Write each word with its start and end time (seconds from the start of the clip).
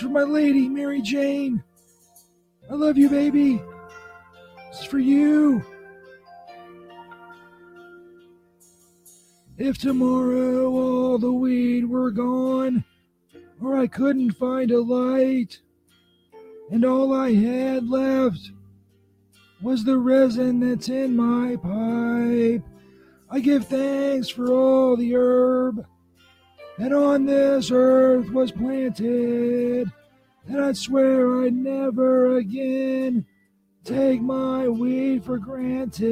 for 0.00 0.08
my 0.08 0.22
lady, 0.22 0.68
Mary 0.68 1.02
Jane. 1.02 1.62
I 2.70 2.74
love 2.74 2.96
you, 2.96 3.08
baby. 3.08 3.62
This 4.70 4.80
is 4.80 4.84
for 4.86 4.98
you. 4.98 5.62
If 9.58 9.76
tomorrow 9.76 10.70
all 10.70 11.18
the 11.18 11.32
weed 11.32 11.84
were 11.84 12.10
gone, 12.10 12.82
or 13.62 13.76
I 13.76 13.86
couldn't 13.86 14.32
find 14.32 14.70
a 14.70 14.80
light, 14.80 15.60
and 16.70 16.84
all 16.84 17.12
I 17.12 17.34
had 17.34 17.88
left 17.88 18.52
was 19.60 19.84
the 19.84 19.98
resin 19.98 20.60
that's 20.60 20.88
in 20.88 21.14
my 21.14 21.56
pipe, 21.56 22.62
I 23.28 23.40
give 23.40 23.66
thanks 23.66 24.30
for 24.30 24.50
all 24.50 24.96
the 24.96 25.14
herb 25.14 25.84
that 26.80 26.92
on 26.94 27.26
this 27.26 27.70
earth 27.70 28.30
was 28.30 28.50
planted, 28.50 29.92
and 30.46 30.64
I 30.64 30.72
swear 30.72 31.42
I'd 31.42 31.52
never 31.52 32.38
again 32.38 33.26
take 33.84 34.22
my 34.22 34.66
weed 34.66 35.22
for 35.22 35.36
granted. 35.36 36.08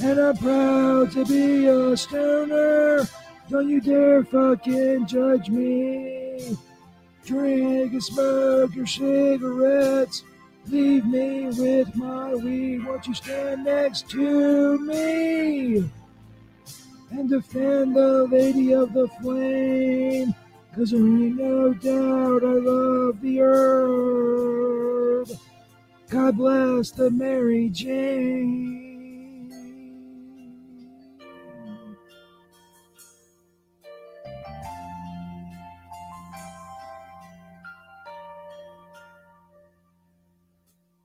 And 0.00 0.20
I'm 0.20 0.36
proud 0.36 1.10
to 1.12 1.24
be 1.24 1.66
a 1.66 1.96
stoner. 1.96 3.08
Don't 3.50 3.68
you 3.68 3.80
dare 3.80 4.22
fucking 4.22 5.08
judge 5.08 5.48
me. 5.48 6.56
Drink 7.24 7.92
and 7.92 8.04
smoke 8.04 8.72
your 8.76 8.86
cigarettes. 8.86 10.22
Leave 10.68 11.06
me 11.06 11.46
with 11.46 11.96
my 11.96 12.36
weed. 12.36 12.86
Won't 12.86 13.08
you 13.08 13.14
stand 13.14 13.64
next 13.64 14.08
to 14.10 14.78
me? 14.78 15.90
And 17.10 17.30
defend 17.30 17.96
the 17.96 18.26
lady 18.30 18.72
of 18.74 18.92
the 18.92 19.08
flame. 19.20 20.34
Cause 20.74 20.90
there 20.90 21.00
ain't 21.00 21.36
no 21.36 21.72
doubt 21.72 22.44
I 22.44 22.52
love 22.52 23.20
the 23.20 23.40
herb. 23.40 25.28
God 26.10 26.36
bless 26.36 26.90
the 26.90 27.10
Mary 27.10 27.70
Jane. 27.70 28.76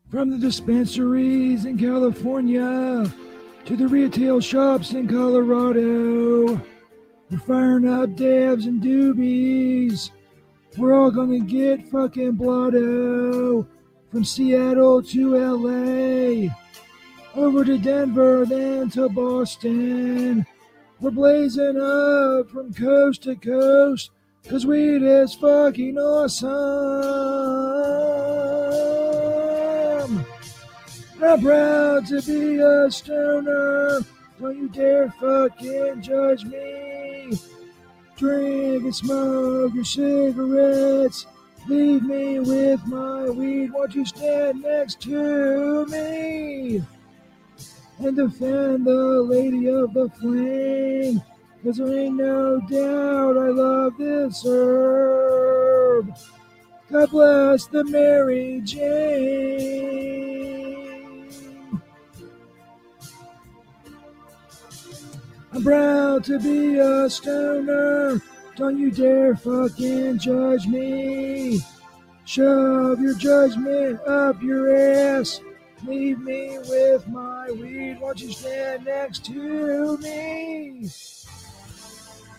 From 0.10 0.30
the 0.30 0.38
dispensaries 0.38 1.64
in 1.64 1.78
California 1.78 3.10
to 3.72 3.78
the 3.78 3.88
retail 3.88 4.42
shops 4.42 4.92
in 4.92 5.08
Colorado, 5.08 6.62
we're 7.30 7.40
firing 7.48 7.88
up 7.88 8.18
dabs 8.18 8.66
and 8.66 8.84
doobies. 8.84 10.12
We're 10.78 10.94
all 10.94 11.10
gonna 11.10 11.40
get 11.40 11.88
fucking 11.88 12.34
blotto 12.34 13.66
from 14.10 14.26
Seattle 14.26 15.02
to 15.04 15.38
LA, 15.38 16.50
over 17.34 17.64
to 17.64 17.78
Denver, 17.78 18.46
then 18.46 18.90
to 18.90 19.08
Boston. 19.08 20.46
We're 21.00 21.12
blazing 21.12 21.78
up 21.78 22.50
from 22.50 22.74
coast 22.74 23.24
to 23.24 23.38
coast, 23.38 24.12
cause 24.50 24.66
weed 24.66 25.02
is 25.02 25.34
fucking 25.36 25.98
awesome. 25.98 26.52
I'm 31.24 31.40
proud 31.40 32.08
to 32.08 32.22
be 32.24 32.60
a 32.60 32.90
stoner. 32.90 34.00
Don't 34.40 34.58
you 34.58 34.68
dare 34.70 35.12
fucking 35.20 36.02
judge 36.02 36.46
me. 36.46 37.38
Drink 38.18 38.84
and 38.84 38.96
smoke 38.96 39.74
your 39.76 39.86
cigarettes. 39.86 41.28
Leave 41.68 42.04
me 42.04 42.40
with 42.40 42.84
my 42.88 43.30
weed. 43.30 43.72
Won't 43.72 43.94
you 43.94 44.04
stand 44.04 44.64
next 44.64 45.02
to 45.02 45.86
me? 45.86 46.82
And 48.00 48.16
defend 48.16 48.88
the 48.88 49.22
lady 49.22 49.68
of 49.68 49.94
the 49.94 50.10
flame. 50.20 51.22
Cause 51.64 51.78
there 51.78 51.96
ain't 51.96 52.16
no 52.16 52.60
doubt 52.62 53.38
I 53.38 53.50
love 53.50 53.96
this 54.00 54.44
herb. 54.44 56.18
God 56.92 57.12
bless 57.12 57.68
the 57.68 57.84
Mary 57.84 58.62
Jane. 58.64 60.21
I'm 65.62 65.66
proud 65.66 66.24
to 66.24 66.40
be 66.40 66.80
a 66.80 67.08
stoner. 67.08 68.20
Don't 68.56 68.80
you 68.80 68.90
dare 68.90 69.36
fucking 69.36 70.18
judge 70.18 70.66
me. 70.66 71.62
Shove 72.26 73.00
your 73.00 73.14
judgment 73.14 74.02
up 74.08 74.42
your 74.42 74.76
ass. 74.76 75.40
Leave 75.86 76.18
me 76.18 76.58
with 76.68 77.08
my 77.10 77.52
weed. 77.52 78.00
Won't 78.02 78.22
you 78.22 78.32
stand 78.32 78.86
next 78.86 79.24
to 79.26 80.00
me? 80.00 80.90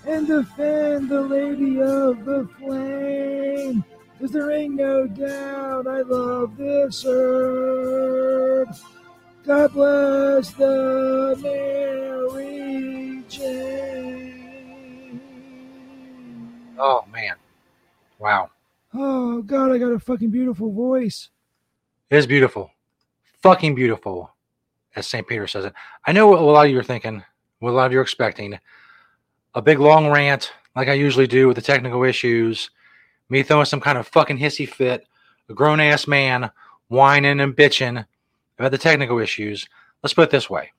And 0.04 0.26
defend 0.26 1.08
the 1.08 1.20
lady 1.20 1.80
of 1.80 2.24
the 2.24 2.48
flame. 2.58 3.84
Cause 4.18 4.32
there 4.32 4.50
ain't 4.50 4.74
no 4.74 5.06
doubt 5.06 5.86
I 5.86 6.00
love 6.00 6.56
this 6.56 7.04
herb. 7.06 8.74
God 9.46 9.72
bless 9.72 10.50
the 10.54 11.38
Mary. 11.40 13.11
Oh 16.78 17.04
man, 17.10 17.34
wow, 18.18 18.50
Oh 18.94 19.40
God, 19.42 19.72
I 19.72 19.78
got 19.78 19.92
a 19.92 19.98
fucking 19.98 20.30
beautiful 20.30 20.70
voice. 20.72 21.30
it 22.10 22.16
is 22.16 22.26
beautiful, 22.26 22.70
fucking 23.42 23.74
beautiful, 23.74 24.30
as 24.96 25.06
St. 25.06 25.26
Peter 25.26 25.46
says 25.46 25.64
it. 25.64 25.72
I 26.06 26.12
know 26.12 26.26
what 26.26 26.40
a 26.40 26.42
lot 26.42 26.66
of 26.66 26.72
you 26.72 26.78
are 26.78 26.82
thinking, 26.84 27.22
what 27.60 27.70
a 27.70 27.72
lot 27.72 27.86
of 27.86 27.92
you 27.92 27.98
are 28.00 28.02
expecting, 28.02 28.58
a 29.54 29.62
big 29.62 29.78
long 29.78 30.10
rant 30.10 30.52
like 30.76 30.88
I 30.88 30.94
usually 30.94 31.26
do 31.26 31.46
with 31.46 31.56
the 31.56 31.62
technical 31.62 32.04
issues, 32.04 32.70
me 33.30 33.42
throwing 33.42 33.64
some 33.64 33.80
kind 33.80 33.96
of 33.96 34.08
fucking 34.08 34.38
hissy 34.38 34.68
fit, 34.68 35.06
a 35.48 35.54
grown 35.54 35.80
ass 35.80 36.06
man 36.06 36.50
whining 36.88 37.40
and 37.40 37.56
bitching 37.56 38.04
about 38.58 38.72
the 38.72 38.78
technical 38.78 39.18
issues. 39.18 39.66
Let's 40.02 40.14
put 40.14 40.24
it 40.24 40.30
this 40.30 40.50
way. 40.50 40.72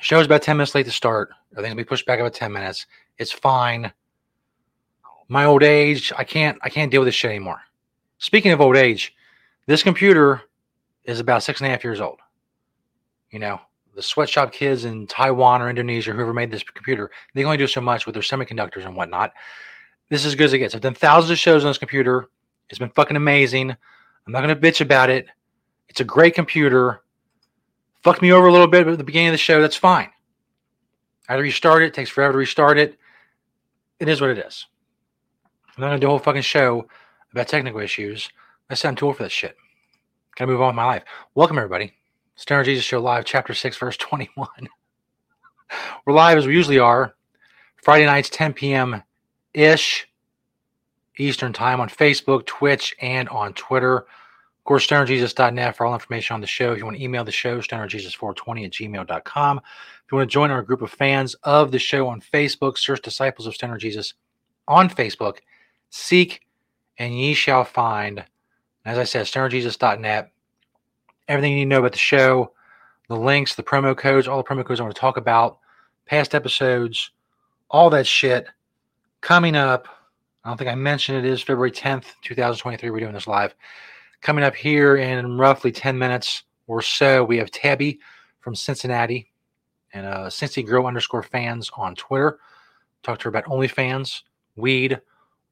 Show's 0.00 0.26
about 0.26 0.42
10 0.42 0.56
minutes 0.56 0.74
late 0.74 0.86
to 0.86 0.92
start. 0.92 1.30
Everything's 1.52 1.72
gonna 1.72 1.84
be 1.84 1.88
pushed 1.88 2.06
back 2.06 2.20
about 2.20 2.34
10 2.34 2.52
minutes. 2.52 2.86
It's 3.18 3.32
fine. 3.32 3.92
My 5.28 5.44
old 5.44 5.62
age, 5.62 6.12
I 6.16 6.24
can't 6.24 6.58
I 6.62 6.68
can't 6.68 6.90
deal 6.90 7.00
with 7.00 7.08
this 7.08 7.14
shit 7.14 7.30
anymore. 7.30 7.60
Speaking 8.18 8.52
of 8.52 8.60
old 8.60 8.76
age, 8.76 9.14
this 9.66 9.82
computer 9.82 10.42
is 11.04 11.20
about 11.20 11.42
six 11.42 11.60
and 11.60 11.68
a 11.68 11.70
half 11.70 11.84
years 11.84 12.00
old. 12.00 12.18
You 13.30 13.38
know, 13.38 13.60
the 13.94 14.02
sweatshop 14.02 14.52
kids 14.52 14.84
in 14.84 15.06
Taiwan 15.06 15.62
or 15.62 15.70
Indonesia, 15.70 16.12
whoever 16.12 16.34
made 16.34 16.50
this 16.50 16.62
computer, 16.62 17.10
they 17.34 17.40
can 17.40 17.46
only 17.46 17.56
do 17.56 17.66
so 17.66 17.80
much 17.80 18.06
with 18.06 18.14
their 18.14 18.22
semiconductors 18.22 18.84
and 18.84 18.96
whatnot. 18.96 19.32
This 20.10 20.20
is 20.20 20.26
as 20.26 20.34
good 20.34 20.44
as 20.44 20.52
it 20.52 20.58
gets. 20.58 20.74
I've 20.74 20.80
done 20.80 20.94
thousands 20.94 21.30
of 21.30 21.38
shows 21.38 21.64
on 21.64 21.70
this 21.70 21.78
computer. 21.78 22.28
It's 22.68 22.78
been 22.78 22.90
fucking 22.90 23.16
amazing. 23.16 23.70
I'm 23.70 24.32
not 24.32 24.40
gonna 24.40 24.56
bitch 24.56 24.80
about 24.80 25.10
it. 25.10 25.26
It's 25.88 26.00
a 26.00 26.04
great 26.04 26.34
computer. 26.34 27.02
Fucked 28.04 28.20
me 28.20 28.32
over 28.32 28.46
a 28.46 28.52
little 28.52 28.66
bit 28.66 28.86
at 28.86 28.98
the 28.98 29.02
beginning 29.04 29.28
of 29.28 29.32
the 29.32 29.38
show. 29.38 29.62
That's 29.62 29.76
fine. 29.76 30.10
I 31.26 31.32
had 31.32 31.36
to 31.38 31.42
restart 31.42 31.82
it. 31.82 31.86
It 31.86 31.94
takes 31.94 32.10
forever 32.10 32.32
to 32.32 32.38
restart 32.38 32.76
it. 32.76 32.98
It 33.98 34.10
is 34.10 34.20
what 34.20 34.28
it 34.28 34.36
is. 34.36 34.66
I'm 35.74 35.80
not 35.80 35.86
gonna 35.86 36.00
do 36.00 36.08
a 36.08 36.10
whole 36.10 36.18
fucking 36.18 36.42
show 36.42 36.86
about 37.32 37.48
technical 37.48 37.80
issues. 37.80 38.28
I 38.68 38.74
sound 38.74 38.98
too 38.98 39.06
old 39.06 39.16
for 39.16 39.22
that 39.22 39.32
shit. 39.32 39.56
Gotta 40.36 40.50
move 40.50 40.60
on 40.60 40.68
with 40.68 40.76
my 40.76 40.84
life. 40.84 41.04
Welcome 41.34 41.56
everybody. 41.56 41.94
Stoner 42.36 42.62
Jesus 42.62 42.84
Show 42.84 43.00
Live, 43.00 43.24
Chapter 43.24 43.54
6, 43.54 43.78
Verse 43.78 43.96
21. 43.96 44.48
We're 46.04 46.12
live 46.12 46.36
as 46.36 46.46
we 46.46 46.52
usually 46.52 46.78
are. 46.78 47.14
Friday 47.76 48.04
nights, 48.04 48.28
10 48.28 48.52
p.m. 48.52 49.02
ish 49.54 50.06
Eastern 51.16 51.54
Time 51.54 51.80
on 51.80 51.88
Facebook, 51.88 52.44
Twitch, 52.44 52.94
and 53.00 53.30
on 53.30 53.54
Twitter. 53.54 54.04
Of 54.64 54.66
course, 54.66 54.86
stonerjesus.net 54.86 55.76
for 55.76 55.84
all 55.84 55.92
information 55.92 56.32
on 56.32 56.40
the 56.40 56.46
show. 56.46 56.72
If 56.72 56.78
you 56.78 56.86
want 56.86 56.96
to 56.96 57.02
email 57.04 57.22
the 57.22 57.30
show, 57.30 57.60
stonerjesus420 57.60 58.64
at 58.64 58.70
gmail.com. 58.70 59.58
If 59.58 60.10
you 60.10 60.16
want 60.16 60.30
to 60.30 60.32
join 60.32 60.50
our 60.50 60.62
group 60.62 60.80
of 60.80 60.90
fans 60.90 61.34
of 61.42 61.70
the 61.70 61.78
show 61.78 62.08
on 62.08 62.22
Facebook, 62.22 62.78
search 62.78 63.02
Disciples 63.02 63.46
of 63.46 63.54
Stoner 63.54 63.76
Jesus 63.76 64.14
on 64.66 64.88
Facebook. 64.88 65.40
Seek 65.90 66.40
and 66.96 67.12
ye 67.12 67.34
shall 67.34 67.64
find. 67.64 68.24
As 68.86 68.96
I 68.96 69.04
said, 69.04 69.26
stonerjesus.net. 69.26 70.32
Everything 71.28 71.52
you 71.52 71.58
need 71.58 71.64
to 71.64 71.68
know 71.68 71.80
about 71.80 71.92
the 71.92 71.98
show, 71.98 72.52
the 73.10 73.16
links, 73.18 73.56
the 73.56 73.62
promo 73.62 73.94
codes, 73.94 74.26
all 74.26 74.42
the 74.42 74.48
promo 74.48 74.64
codes 74.64 74.80
I 74.80 74.84
want 74.84 74.94
to 74.94 75.00
talk 75.00 75.18
about, 75.18 75.58
past 76.06 76.34
episodes, 76.34 77.10
all 77.68 77.90
that 77.90 78.06
shit 78.06 78.46
coming 79.20 79.56
up. 79.56 79.88
I 80.42 80.48
don't 80.48 80.56
think 80.56 80.70
I 80.70 80.74
mentioned 80.74 81.18
it 81.18 81.30
is 81.30 81.42
February 81.42 81.70
10th, 81.70 82.14
2023. 82.22 82.88
We're 82.88 83.00
doing 83.00 83.12
this 83.12 83.26
live. 83.26 83.54
Coming 84.24 84.42
up 84.42 84.54
here 84.54 84.96
in 84.96 85.36
roughly 85.36 85.70
10 85.70 85.98
minutes 85.98 86.44
or 86.66 86.80
so, 86.80 87.22
we 87.22 87.36
have 87.36 87.50
Tabby 87.50 88.00
from 88.40 88.54
Cincinnati 88.54 89.30
and 89.92 90.06
uh, 90.06 90.28
Cincy 90.28 90.66
Girl 90.66 90.86
underscore 90.86 91.22
fans 91.22 91.70
on 91.76 91.94
Twitter. 91.94 92.38
Talk 93.02 93.18
to 93.18 93.24
her 93.24 93.28
about 93.28 93.44
OnlyFans, 93.44 94.22
weed, 94.56 94.98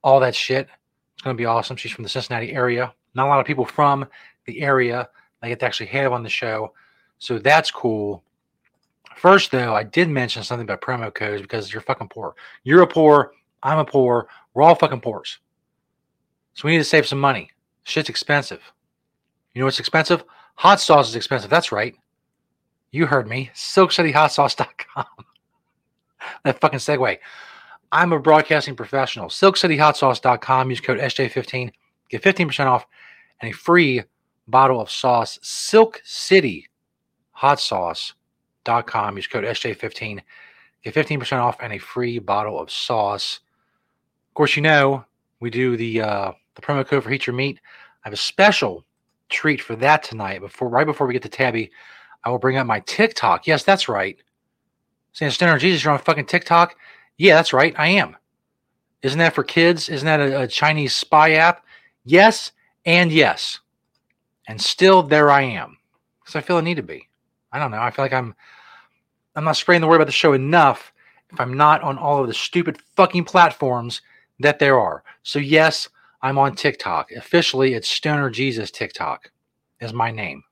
all 0.03 0.21
that 0.21 0.35
shit. 0.35 0.69
It's 1.13 1.23
going 1.23 1.37
to 1.37 1.39
be 1.39 1.45
awesome. 1.45 1.77
She's 1.77 1.93
from 1.93 2.03
the 2.03 2.09
Cincinnati 2.09 2.55
area. 2.55 2.95
Not 3.15 3.27
a 3.27 3.29
lot 3.29 3.41
of 3.41 3.47
people 3.47 3.67
from 3.67 4.07
the 4.47 4.63
area 4.63 5.07
I 5.43 5.51
get 5.51 5.61
to 5.61 5.67
actually 5.67 5.89
have 5.89 6.15
on 6.15 6.23
the 6.23 6.31
show. 6.31 6.73
So 7.19 7.39
that's 7.39 7.71
cool. 7.71 8.25
First, 9.17 9.51
though, 9.51 9.75
I 9.75 9.83
did 9.83 10.09
mention 10.09 10.45
something 10.45 10.65
about 10.65 10.81
promo 10.81 11.13
codes 11.13 11.43
because 11.43 11.71
you're 11.71 11.83
fucking 11.83 12.09
poor. 12.09 12.37
You're 12.65 12.81
a 12.81 12.87
poor. 12.87 13.33
I'm 13.63 13.81
a 13.81 13.85
poor. 13.85 14.29
We're 14.55 14.63
all 14.63 14.75
fucking 14.75 15.03
poors. 15.03 15.41
So 16.55 16.67
we 16.67 16.73
need 16.73 16.79
to 16.79 16.85
save 16.85 17.07
some 17.07 17.21
money. 17.21 17.51
Shit's 17.84 18.08
expensive. 18.08 18.61
You 19.55 19.61
know 19.61 19.67
what's 19.67 19.81
expensive? 19.81 20.25
Hot 20.56 20.81
sauce 20.81 21.08
is 21.08 21.17
expensive. 21.17 21.50
That's 21.50 21.73
right. 21.73 21.94
You 22.90 23.06
heard 23.06 23.29
me. 23.29 23.50
SilkCityHotSauce.com. 23.55 25.06
that 26.44 26.61
fucking 26.61 26.79
segue. 26.79 27.19
I'm 27.90 28.12
a 28.12 28.19
broadcasting 28.19 28.76
professional. 28.76 29.29
SilkCityHotSauce.com. 29.29 30.70
Use 30.70 30.81
code 30.81 30.99
SJ15. 30.99 31.73
Get 32.11 32.23
15% 32.23 32.67
off 32.67 32.87
and 33.40 33.50
a 33.50 33.55
free 33.55 34.02
bottle 34.46 34.81
of 34.81 34.90
sauce. 34.90 35.38
Silk 35.43 36.00
City 36.05 36.69
Hot 37.43 37.58
Sauce.com. 37.58 39.17
Use 39.17 39.26
code 39.26 39.44
SJ15. 39.44 40.20
Get 40.85 40.94
15% 40.94 41.38
off 41.38 41.56
and 41.61 41.73
a 41.73 41.78
free 41.78 42.19
bottle 42.20 42.61
of 42.61 42.70
sauce. 42.70 43.40
Of 44.31 44.35
course, 44.35 44.55
you 44.55 44.62
know 44.62 45.05
we 45.40 45.50
do 45.50 45.76
the 45.76 46.02
uh, 46.02 46.32
the 46.54 46.62
promo 46.62 46.87
code 46.87 47.02
for 47.02 47.10
Heat 47.10 47.26
Your 47.26 47.34
Meat. 47.34 47.60
I 48.04 48.08
have 48.08 48.12
a 48.12 48.16
special 48.16 48.84
treat 49.28 49.60
for 49.60 49.76
that 49.76 50.02
tonight. 50.02 50.40
Before 50.40 50.69
right 50.69 50.87
before 50.87 51.06
we 51.06 51.12
get 51.12 51.22
to 51.22 51.28
Tabby, 51.28 51.70
I 52.25 52.31
will 52.31 52.38
bring 52.38 52.56
up 52.56 52.66
my 52.66 52.81
TikTok. 52.81 53.46
Yes, 53.46 53.64
that's 53.64 53.88
right. 53.88 54.16
Saying 55.12 55.32
Stoner 55.32 55.58
Jesus, 55.58 55.84
you're 55.84 55.93
on 55.93 55.99
fucking 55.99 56.26
TikTok. 56.26 56.76
Yeah, 57.19 57.34
that's 57.34 57.52
right. 57.52 57.75
I 57.78 57.88
am. 57.88 58.16
Isn't 59.02 59.19
that 59.19 59.34
for 59.34 59.44
kids? 59.44 59.88
Isn't 59.88 60.06
that 60.06 60.20
a, 60.20 60.43
a 60.43 60.46
Chinese 60.46 60.94
spy 60.94 61.32
app? 61.32 61.64
Yes, 62.04 62.52
and 62.84 63.12
yes. 63.12 63.58
And 64.49 64.60
still 64.60 65.02
there 65.02 65.31
I 65.31 65.43
am. 65.43 65.76
Because 66.20 66.37
I 66.37 66.40
feel 66.40 66.56
I 66.56 66.62
need 66.62 66.76
to 66.76 66.82
be. 66.82 67.08
I 67.52 67.58
don't 67.58 67.70
know. 67.70 67.81
I 67.81 67.90
feel 67.90 68.04
like 68.04 68.12
I'm 68.12 68.34
I'm 69.34 69.44
not 69.44 69.56
spreading 69.56 69.81
the 69.81 69.87
word 69.87 69.96
about 69.96 70.06
the 70.06 70.12
show 70.12 70.34
enough 70.34 70.93
if 71.32 71.40
I'm 71.40 71.56
not 71.56 71.82
on 71.82 71.99
all 71.99 72.20
of 72.20 72.28
the 72.28 72.34
stupid 72.34 72.78
fucking 72.96 73.25
platforms 73.25 74.02
that 74.40 74.58
there 74.58 74.78
are. 74.78 75.02
So 75.22 75.38
yes, 75.38 75.88
I'm 76.23 76.39
on 76.39 76.55
TikTok. 76.55 77.11
Officially, 77.13 77.75
it's 77.75 77.89
Stoner 77.89 78.31
Jesus 78.31 78.71
TikTok 78.71 79.31
is 79.81 79.93
my 79.93 80.11
name. 80.11 80.43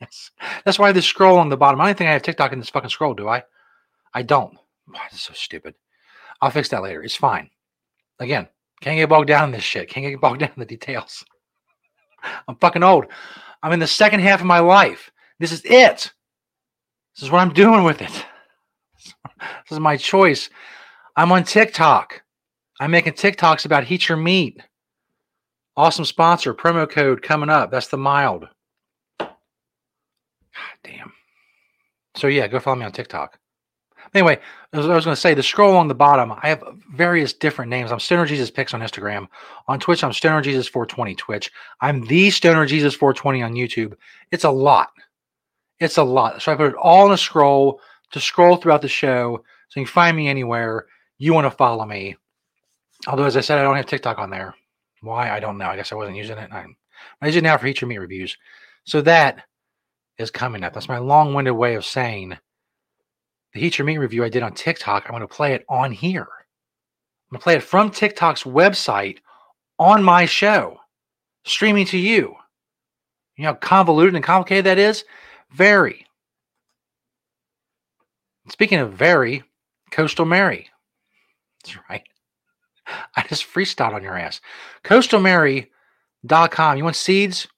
Yes. 0.00 0.30
That's 0.64 0.78
why 0.78 0.92
this 0.92 1.06
scroll 1.06 1.38
on 1.38 1.48
the 1.48 1.56
bottom. 1.56 1.80
I 1.80 1.86
don't 1.86 1.98
think 1.98 2.08
I 2.08 2.12
have 2.14 2.22
TikTok 2.22 2.52
in 2.52 2.58
this 2.58 2.70
fucking 2.70 2.90
scroll, 2.90 3.14
do 3.14 3.28
I? 3.28 3.44
I 4.14 4.22
don't. 4.22 4.56
Why 4.86 5.06
is 5.12 5.22
so 5.22 5.32
stupid? 5.34 5.74
I'll 6.40 6.50
fix 6.50 6.68
that 6.70 6.82
later. 6.82 7.02
It's 7.02 7.14
fine. 7.14 7.50
Again, 8.18 8.48
can't 8.80 8.96
get 8.96 9.08
bogged 9.08 9.28
down 9.28 9.44
in 9.44 9.50
this 9.52 9.62
shit. 9.62 9.88
Can't 9.88 10.06
get 10.06 10.20
bogged 10.20 10.40
down 10.40 10.50
in 10.56 10.60
the 10.60 10.66
details. 10.66 11.24
I'm 12.48 12.56
fucking 12.56 12.82
old. 12.82 13.06
I'm 13.62 13.72
in 13.72 13.78
the 13.78 13.86
second 13.86 14.20
half 14.20 14.40
of 14.40 14.46
my 14.46 14.58
life. 14.58 15.10
This 15.38 15.52
is 15.52 15.62
it. 15.64 16.12
This 17.14 17.22
is 17.22 17.30
what 17.30 17.40
I'm 17.40 17.52
doing 17.52 17.84
with 17.84 18.02
it. 18.02 18.10
This 19.40 19.76
is 19.76 19.80
my 19.80 19.96
choice. 19.96 20.50
I'm 21.16 21.32
on 21.32 21.44
TikTok. 21.44 22.22
I'm 22.78 22.90
making 22.90 23.14
TikToks 23.14 23.64
about 23.64 23.84
Heat 23.84 24.06
Your 24.06 24.18
Meat. 24.18 24.60
Awesome 25.80 26.04
sponsor, 26.04 26.52
promo 26.52 26.86
code 26.86 27.22
coming 27.22 27.48
up. 27.48 27.70
That's 27.70 27.88
the 27.88 27.96
mild. 27.96 28.46
God 29.18 29.30
damn. 30.84 31.10
So 32.16 32.26
yeah, 32.26 32.48
go 32.48 32.60
follow 32.60 32.76
me 32.76 32.84
on 32.84 32.92
TikTok. 32.92 33.38
Anyway, 34.12 34.38
as 34.74 34.86
I 34.86 34.94
was 34.94 35.06
going 35.06 35.14
to 35.14 35.20
say, 35.20 35.32
the 35.32 35.42
scroll 35.42 35.72
along 35.72 35.88
the 35.88 35.94
bottom, 35.94 36.32
I 36.32 36.50
have 36.50 36.62
various 36.92 37.32
different 37.32 37.70
names. 37.70 37.90
I'm 37.90 37.98
Stoner 37.98 38.26
Jesus 38.26 38.50
Picks 38.50 38.74
on 38.74 38.82
Instagram. 38.82 39.26
On 39.68 39.80
Twitch, 39.80 40.04
I'm 40.04 40.12
Stoner 40.12 40.42
Jesus 40.42 40.68
420 40.68 41.14
Twitch. 41.14 41.50
I'm 41.80 42.04
the 42.04 42.28
Stoner 42.28 42.66
Jesus 42.66 42.94
420 42.94 43.42
on 43.42 43.54
YouTube. 43.54 43.94
It's 44.32 44.44
a 44.44 44.50
lot. 44.50 44.90
It's 45.78 45.96
a 45.96 46.04
lot. 46.04 46.42
So 46.42 46.52
I 46.52 46.56
put 46.56 46.72
it 46.72 46.76
all 46.76 47.06
in 47.06 47.12
a 47.12 47.16
scroll 47.16 47.80
to 48.10 48.20
scroll 48.20 48.56
throughout 48.56 48.82
the 48.82 48.88
show. 48.88 49.42
So 49.70 49.80
you 49.80 49.86
can 49.86 49.92
find 49.92 50.14
me 50.14 50.28
anywhere 50.28 50.88
you 51.16 51.32
want 51.32 51.46
to 51.46 51.50
follow 51.50 51.86
me. 51.86 52.16
Although, 53.06 53.24
as 53.24 53.38
I 53.38 53.40
said, 53.40 53.58
I 53.58 53.62
don't 53.62 53.76
have 53.76 53.86
TikTok 53.86 54.18
on 54.18 54.28
there. 54.28 54.54
Why? 55.00 55.30
I 55.30 55.40
don't 55.40 55.58
know. 55.58 55.66
I 55.66 55.76
guess 55.76 55.92
I 55.92 55.96
wasn't 55.96 56.16
using 56.16 56.38
it. 56.38 56.50
I'm 56.52 56.76
using 57.22 57.38
it 57.38 57.44
now 57.44 57.56
for 57.56 57.66
Heat 57.66 57.80
Your 57.80 57.88
Meat 57.88 57.98
reviews. 57.98 58.36
So 58.84 59.00
that 59.02 59.44
is 60.18 60.30
coming 60.30 60.62
up. 60.62 60.74
That's 60.74 60.88
my 60.88 60.98
long 60.98 61.32
winded 61.34 61.54
way 61.54 61.74
of 61.74 61.84
saying 61.84 62.36
the 63.52 63.60
Heat 63.60 63.78
Your 63.78 63.86
Meat 63.86 63.98
review 63.98 64.24
I 64.24 64.28
did 64.28 64.42
on 64.42 64.52
TikTok. 64.52 65.04
I'm 65.06 65.12
going 65.12 65.22
to 65.22 65.26
play 65.26 65.54
it 65.54 65.64
on 65.68 65.92
here. 65.92 66.20
I'm 66.22 67.34
going 67.34 67.40
to 67.40 67.44
play 67.44 67.54
it 67.54 67.62
from 67.62 67.90
TikTok's 67.90 68.42
website 68.42 69.18
on 69.78 70.02
my 70.02 70.26
show, 70.26 70.76
streaming 71.44 71.86
to 71.86 71.98
you. 71.98 72.34
You 73.36 73.44
know 73.44 73.52
how 73.52 73.54
convoluted 73.54 74.14
and 74.14 74.24
complicated 74.24 74.66
that 74.66 74.78
is? 74.78 75.04
Very. 75.52 76.06
Speaking 78.50 78.80
of 78.80 78.92
very, 78.92 79.42
Coastal 79.90 80.26
Mary. 80.26 80.68
That's 81.62 81.78
right. 81.88 82.02
I 83.16 83.22
just 83.28 83.46
freestyled 83.52 83.94
on 83.94 84.02
your 84.02 84.16
ass. 84.16 84.40
CoastalMary.com. 84.84 86.76
You 86.76 86.84
want 86.84 86.96
seeds? 86.96 87.48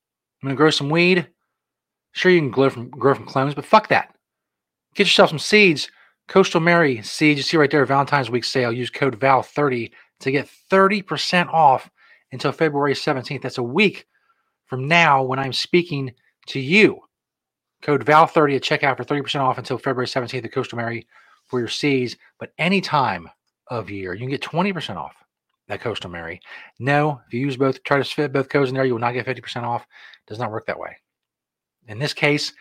I'm 0.42 0.48
going 0.48 0.56
to 0.56 0.58
grow 0.58 0.70
some 0.70 0.90
weed. 0.90 1.28
Sure, 2.12 2.30
you 2.30 2.40
can 2.40 2.50
grow 2.50 2.68
from, 2.68 2.90
grow 2.90 3.14
from 3.14 3.26
clones, 3.26 3.54
but 3.54 3.64
fuck 3.64 3.88
that. 3.88 4.14
Get 4.94 5.06
yourself 5.06 5.30
some 5.30 5.38
seeds. 5.38 5.88
Coastal 6.28 6.60
Mary 6.60 7.02
seeds. 7.02 7.38
You 7.38 7.42
see 7.42 7.56
right 7.56 7.70
there, 7.70 7.84
Valentine's 7.86 8.30
Week 8.30 8.44
sale. 8.44 8.72
Use 8.72 8.90
code 8.90 9.18
VAL30 9.18 9.92
to 10.20 10.30
get 10.30 10.48
30% 10.70 11.48
off 11.48 11.90
until 12.32 12.52
February 12.52 12.94
17th. 12.94 13.42
That's 13.42 13.58
a 13.58 13.62
week 13.62 14.06
from 14.66 14.86
now 14.88 15.22
when 15.22 15.38
I'm 15.38 15.52
speaking 15.52 16.12
to 16.48 16.60
you. 16.60 17.00
Code 17.82 18.04
VAL30 18.04 18.56
at 18.56 18.62
checkout 18.62 18.96
for 18.96 19.04
30% 19.04 19.40
off 19.40 19.58
until 19.58 19.78
February 19.78 20.06
17th 20.06 20.44
at 20.44 20.52
Coastal 20.52 20.78
Mary 20.78 21.06
for 21.46 21.58
your 21.58 21.68
seeds. 21.68 22.16
But 22.38 22.52
anytime 22.58 23.28
of 23.78 23.90
year, 23.90 24.14
you 24.14 24.20
can 24.20 24.30
get 24.30 24.42
20% 24.42 24.96
off 24.96 25.14
at 25.68 25.80
Coastal 25.80 26.10
Mary. 26.10 26.40
No, 26.78 27.20
if 27.26 27.34
you 27.34 27.40
use 27.40 27.56
both, 27.56 27.82
try 27.84 27.98
to 27.98 28.04
fit 28.04 28.32
both 28.32 28.48
codes 28.48 28.70
in 28.70 28.74
there, 28.74 28.84
you 28.84 28.92
will 28.92 29.00
not 29.00 29.14
get 29.14 29.26
50% 29.26 29.62
off. 29.62 29.82
It 29.82 30.28
does 30.28 30.38
not 30.38 30.50
work 30.50 30.66
that 30.66 30.78
way. 30.78 30.96
In 31.88 31.98
this 31.98 32.12
case, 32.12 32.52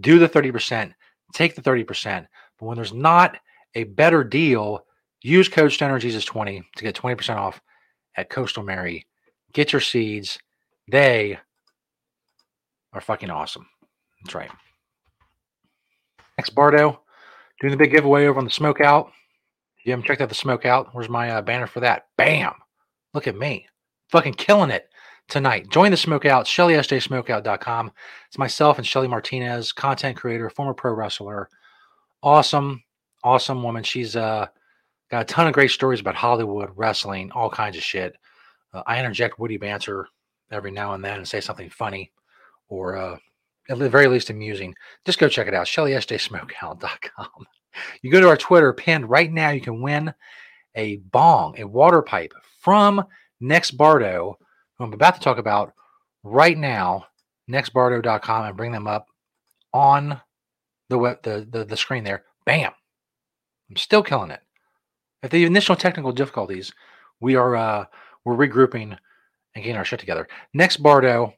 do 0.00 0.18
the 0.18 0.28
30%, 0.28 0.92
take 1.32 1.54
the 1.54 1.62
30%. 1.62 2.26
But 2.58 2.66
when 2.66 2.76
there's 2.76 2.92
not 2.92 3.36
a 3.74 3.84
better 3.84 4.24
deal, 4.24 4.84
use 5.22 5.48
code 5.48 5.72
Stoner 5.72 5.98
Jesus 5.98 6.24
20 6.24 6.62
to 6.76 6.82
get 6.82 6.94
20% 6.94 7.36
off 7.36 7.60
at 8.16 8.30
Coastal 8.30 8.62
Mary. 8.62 9.06
Get 9.52 9.72
your 9.72 9.80
seeds. 9.80 10.38
They 10.88 11.38
are 12.92 13.00
fucking 13.00 13.30
awesome. 13.30 13.66
That's 14.24 14.34
right. 14.34 14.50
Next, 16.36 16.50
Bardo, 16.50 17.00
doing 17.60 17.70
the 17.70 17.76
big 17.76 17.92
giveaway 17.92 18.26
over 18.26 18.38
on 18.38 18.44
the 18.44 18.50
Smoke 18.50 18.80
Out. 18.80 19.10
You 19.84 19.92
haven't 19.92 20.06
checked 20.06 20.20
out 20.20 20.28
the 20.28 20.34
Smoke 20.34 20.66
Out, 20.66 20.88
where's 20.92 21.08
my 21.08 21.30
uh, 21.30 21.42
banner 21.42 21.66
for 21.66 21.80
that? 21.80 22.06
Bam! 22.16 22.52
Look 23.14 23.26
at 23.26 23.36
me. 23.36 23.66
Fucking 24.10 24.34
killing 24.34 24.70
it 24.70 24.88
tonight. 25.28 25.68
Join 25.68 25.90
the 25.90 25.96
Smoke 25.96 26.26
Out, 26.26 26.46
ShellySJSmokeout.com. 26.46 27.92
It's 28.26 28.38
myself 28.38 28.78
and 28.78 28.86
Shelly 28.86 29.08
Martinez, 29.08 29.72
content 29.72 30.16
creator, 30.16 30.50
former 30.50 30.74
pro 30.74 30.92
wrestler. 30.92 31.48
Awesome, 32.22 32.82
awesome 33.22 33.62
woman. 33.62 33.82
She's 33.82 34.16
uh, 34.16 34.46
got 35.10 35.22
a 35.22 35.24
ton 35.24 35.46
of 35.46 35.52
great 35.52 35.70
stories 35.70 36.00
about 36.00 36.14
Hollywood, 36.16 36.70
wrestling, 36.74 37.30
all 37.32 37.50
kinds 37.50 37.76
of 37.76 37.82
shit. 37.82 38.16
Uh, 38.72 38.82
I 38.86 38.98
interject 38.98 39.38
witty 39.38 39.56
banter 39.56 40.08
every 40.50 40.70
now 40.70 40.94
and 40.94 41.04
then 41.04 41.18
and 41.18 41.28
say 41.28 41.40
something 41.40 41.70
funny 41.70 42.10
or 42.68 42.96
uh, 42.96 43.16
at 43.68 43.78
the 43.78 43.88
very 43.88 44.08
least 44.08 44.30
amusing. 44.30 44.74
Just 45.04 45.18
go 45.18 45.28
check 45.28 45.46
it 45.46 45.54
out, 45.54 45.66
ShellySJSmokeout.com. 45.66 47.46
You 48.02 48.10
go 48.10 48.20
to 48.20 48.28
our 48.28 48.36
Twitter 48.36 48.72
pinned 48.72 49.08
right 49.08 49.32
now, 49.32 49.50
you 49.50 49.60
can 49.60 49.82
win 49.82 50.12
a 50.74 50.96
bong, 50.96 51.54
a 51.58 51.66
water 51.66 52.02
pipe 52.02 52.32
from 52.60 53.04
Next 53.40 53.72
Bardo, 53.72 54.38
who 54.76 54.84
I'm 54.84 54.92
about 54.92 55.14
to 55.14 55.20
talk 55.20 55.38
about 55.38 55.72
right 56.22 56.56
now, 56.56 57.06
nextbardo.com, 57.50 58.44
and 58.46 58.56
bring 58.56 58.72
them 58.72 58.86
up 58.86 59.06
on 59.72 60.20
the 60.88 60.98
web, 60.98 61.22
the, 61.22 61.46
the, 61.50 61.64
the 61.64 61.76
screen 61.76 62.04
there. 62.04 62.24
Bam. 62.44 62.72
I'm 63.70 63.76
still 63.76 64.02
killing 64.02 64.30
it. 64.30 64.40
At 65.22 65.30
the 65.30 65.44
initial 65.44 65.76
technical 65.76 66.12
difficulties, 66.12 66.72
we 67.20 67.36
are 67.36 67.56
uh, 67.56 67.84
we're 68.24 68.36
regrouping 68.36 68.96
and 69.54 69.64
getting 69.64 69.76
our 69.76 69.84
shit 69.84 70.00
together. 70.00 70.28
Next 70.54 70.78
Bardo, 70.78 71.34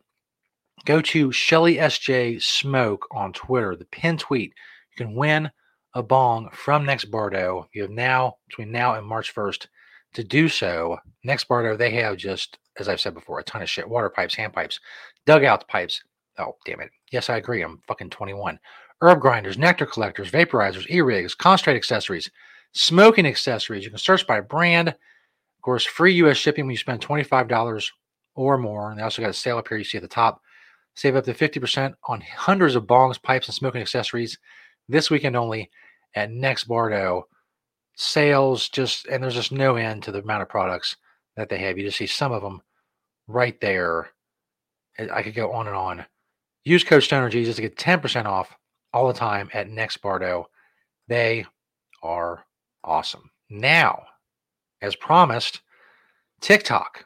go 0.84 1.00
to 1.00 1.32
Shelly 1.32 1.76
SJ 1.76 2.42
Smoke 2.42 3.06
on 3.10 3.32
Twitter, 3.32 3.74
the 3.74 3.86
pin 3.86 4.18
tweet. 4.18 4.54
You 4.92 5.06
can 5.06 5.14
win 5.14 5.50
a 5.94 6.02
bong 6.02 6.48
from 6.52 6.84
Next 6.84 7.06
Bardo. 7.06 7.68
You 7.72 7.82
have 7.82 7.90
now 7.90 8.36
between 8.48 8.70
now 8.70 8.94
and 8.94 9.06
March 9.06 9.34
1st 9.34 9.66
to 10.14 10.24
do 10.24 10.48
so. 10.48 10.98
Next 11.24 11.48
Bardo, 11.48 11.76
they 11.76 11.90
have 11.92 12.16
just, 12.16 12.58
as 12.78 12.88
I've 12.88 13.00
said 13.00 13.14
before, 13.14 13.38
a 13.38 13.44
ton 13.44 13.62
of 13.62 13.70
shit. 13.70 13.88
Water 13.88 14.10
pipes, 14.10 14.34
hand 14.34 14.52
pipes, 14.52 14.78
dugout 15.26 15.66
pipes. 15.68 16.02
Oh, 16.38 16.56
damn 16.64 16.80
it. 16.80 16.90
Yes, 17.12 17.28
I 17.28 17.36
agree. 17.36 17.62
I'm 17.62 17.80
fucking 17.86 18.10
21. 18.10 18.58
Herb 19.02 19.20
grinders, 19.20 19.58
nectar 19.58 19.86
collectors, 19.86 20.30
vaporizers, 20.30 20.88
e-rigs, 20.90 21.34
concentrate 21.34 21.76
accessories, 21.76 22.30
smoking 22.72 23.26
accessories. 23.26 23.84
You 23.84 23.90
can 23.90 23.98
search 23.98 24.26
by 24.26 24.40
brand. 24.40 24.88
Of 24.88 25.62
course, 25.62 25.84
free 25.84 26.14
US 26.14 26.36
shipping 26.36 26.66
when 26.66 26.72
you 26.72 26.78
spend 26.78 27.00
$25 27.00 27.90
or 28.34 28.58
more. 28.58 28.90
And 28.90 28.98
they 28.98 29.02
also 29.02 29.22
got 29.22 29.30
a 29.30 29.34
sale 29.34 29.58
up 29.58 29.68
here 29.68 29.78
you 29.78 29.84
see 29.84 29.98
at 29.98 30.02
the 30.02 30.08
top. 30.08 30.40
Save 30.94 31.16
up 31.16 31.24
to 31.24 31.34
50% 31.34 31.94
on 32.08 32.20
hundreds 32.20 32.74
of 32.74 32.84
bongs, 32.84 33.22
pipes, 33.22 33.48
and 33.48 33.54
smoking 33.54 33.80
accessories 33.80 34.38
this 34.90 35.10
weekend 35.10 35.36
only 35.36 35.70
at 36.14 36.30
Next 36.30 36.64
Bardo. 36.64 37.26
Sales 37.94 38.68
just, 38.68 39.06
and 39.06 39.22
there's 39.22 39.34
just 39.34 39.52
no 39.52 39.76
end 39.76 40.02
to 40.02 40.12
the 40.12 40.22
amount 40.22 40.42
of 40.42 40.48
products 40.48 40.96
that 41.36 41.48
they 41.48 41.58
have. 41.58 41.76
You 41.76 41.84
just 41.84 41.98
see 41.98 42.06
some 42.06 42.32
of 42.32 42.42
them 42.42 42.62
right 43.26 43.60
there. 43.60 44.10
I 45.12 45.22
could 45.22 45.34
go 45.34 45.52
on 45.52 45.66
and 45.66 45.76
on. 45.76 46.04
Use 46.64 46.84
code 46.84 47.02
Stoner 47.02 47.30
Jesus 47.30 47.56
to 47.56 47.62
get 47.62 47.76
10% 47.76 48.26
off 48.26 48.54
all 48.92 49.08
the 49.08 49.14
time 49.14 49.50
at 49.52 49.68
Next 49.68 49.98
Bardo. 49.98 50.48
They 51.08 51.46
are 52.02 52.44
awesome. 52.84 53.30
Now, 53.48 54.04
as 54.82 54.96
promised, 54.96 55.60
TikTok. 56.40 57.04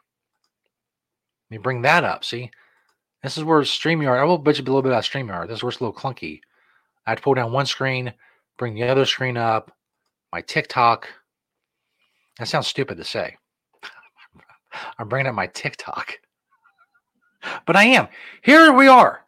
Let 1.50 1.59
me 1.59 1.59
bring 1.59 1.83
that 1.83 2.05
up. 2.05 2.25
See, 2.25 2.50
this 3.23 3.37
is 3.38 3.45
where 3.45 3.61
StreamYard, 3.62 4.19
I 4.19 4.25
will 4.25 4.43
bitch 4.43 4.59
a 4.59 4.62
little 4.62 4.83
bit 4.83 4.93
about 4.93 5.05
StreamYard. 5.05 5.49
This 5.49 5.59
is 5.59 5.62
where 5.62 5.71
it's 5.71 5.81
a 5.81 5.85
little 5.85 5.99
clunky. 5.99 6.41
I 7.06 7.11
have 7.11 7.18
to 7.18 7.23
pull 7.23 7.34
down 7.34 7.52
one 7.52 7.66
screen, 7.66 8.12
bring 8.56 8.75
the 8.75 8.84
other 8.84 9.04
screen 9.04 9.37
up, 9.37 9.70
my 10.32 10.40
TikTok. 10.40 11.08
That 12.38 12.49
sounds 12.49 12.66
stupid 12.66 12.96
to 12.96 13.04
say. 13.04 13.37
I'm 14.99 15.08
bringing 15.08 15.28
up 15.28 15.34
my 15.34 15.46
TikTok. 15.49 16.18
But 17.66 17.76
I 17.76 17.84
am. 17.84 18.08
Here 18.40 18.73
we 18.73 18.88
are. 18.88 19.20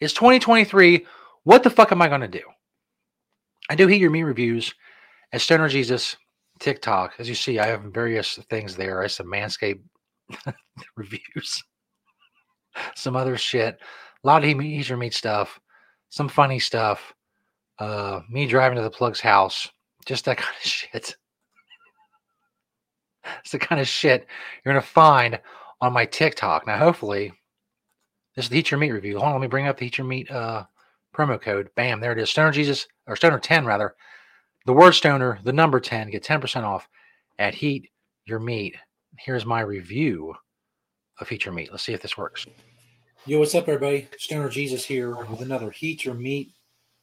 It's 0.00 0.12
2023. 0.14 1.06
What 1.44 1.62
the 1.62 1.70
fuck 1.70 1.92
am 1.92 2.02
I 2.02 2.08
going 2.08 2.20
to 2.20 2.26
do? 2.26 2.42
I 3.70 3.76
do 3.76 3.86
heat 3.86 4.00
your 4.00 4.10
meat 4.10 4.24
reviews 4.24 4.74
at 5.32 5.40
Stoner 5.40 5.68
Jesus 5.68 6.16
TikTok. 6.58 7.14
As 7.18 7.28
you 7.28 7.36
see, 7.36 7.60
I 7.60 7.66
have 7.66 7.82
various 7.82 8.36
things 8.50 8.74
there. 8.74 8.98
I 8.98 9.02
have 9.04 9.12
some 9.12 9.26
Manscaped 9.26 9.80
reviews, 10.96 11.62
some 12.96 13.14
other 13.14 13.36
shit, 13.36 13.78
a 14.22 14.26
lot 14.26 14.44
of 14.44 14.48
heat 14.48 14.88
your 14.88 14.98
meat 14.98 15.14
stuff, 15.14 15.60
some 16.12 16.28
funny 16.28 16.58
stuff, 16.58 17.14
uh, 17.78 18.20
me 18.28 18.46
driving 18.46 18.76
to 18.76 18.82
the 18.82 18.90
plug's 18.90 19.20
house, 19.20 19.70
just 20.04 20.26
that 20.26 20.36
kind 20.36 20.54
of 20.54 20.70
shit. 20.70 21.16
It's 23.40 23.52
the 23.52 23.58
kind 23.58 23.80
of 23.80 23.88
shit 23.88 24.26
you're 24.64 24.74
to 24.74 24.82
find 24.82 25.40
on 25.80 25.92
my 25.92 26.04
TikTok. 26.04 26.66
Now, 26.66 26.76
hopefully, 26.76 27.32
this 28.36 28.44
is 28.44 28.48
the 28.50 28.56
Heat 28.56 28.70
Your 28.70 28.78
Meat 28.78 28.90
review. 28.90 29.18
Hold 29.18 29.28
on, 29.28 29.32
let 29.32 29.40
me 29.40 29.46
bring 29.46 29.66
up 29.66 29.78
the 29.78 29.86
Heat 29.86 29.96
Your 29.96 30.06
Meat 30.06 30.30
uh, 30.30 30.64
promo 31.16 31.40
code. 31.40 31.70
Bam, 31.76 32.00
there 32.00 32.12
it 32.12 32.18
is. 32.18 32.28
Stoner 32.28 32.52
Jesus, 32.52 32.86
or 33.06 33.16
Stoner 33.16 33.38
10 33.38 33.64
rather. 33.64 33.94
The 34.66 34.72
word 34.74 34.92
Stoner, 34.92 35.38
the 35.44 35.52
number 35.52 35.80
10, 35.80 36.10
get 36.10 36.22
10% 36.22 36.62
off 36.62 36.88
at 37.38 37.54
Heat 37.54 37.90
Your 38.26 38.38
Meat. 38.38 38.76
Here's 39.18 39.46
my 39.46 39.62
review 39.62 40.34
of 41.20 41.28
Heat 41.28 41.46
Your 41.46 41.54
Meat. 41.54 41.70
Let's 41.70 41.84
see 41.84 41.94
if 41.94 42.02
this 42.02 42.18
works. 42.18 42.46
Yo, 43.24 43.38
what's 43.38 43.54
up, 43.54 43.68
everybody? 43.68 44.08
Stoner 44.18 44.48
Jesus 44.48 44.84
here 44.84 45.14
with 45.14 45.40
another 45.42 45.70
Heat 45.70 46.04
Your 46.04 46.16
Meat 46.16 46.54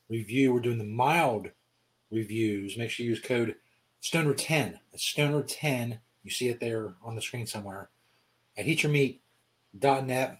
review. 0.09 0.53
We're 0.53 0.59
doing 0.59 0.77
the 0.77 0.83
mild 0.83 1.49
reviews. 2.11 2.77
Make 2.77 2.89
sure 2.89 3.05
you 3.05 3.11
use 3.11 3.21
code 3.21 3.55
Stoner 4.01 4.33
10. 4.33 4.77
That's 4.91 5.05
Stoner 5.05 5.43
10. 5.43 5.97
You 6.25 6.29
see 6.29 6.49
it 6.49 6.59
there 6.59 6.95
on 7.05 7.15
the 7.15 7.21
screen 7.21 7.47
somewhere 7.47 7.89
at 8.57 8.65
heatyourmeat.net. 8.65 10.39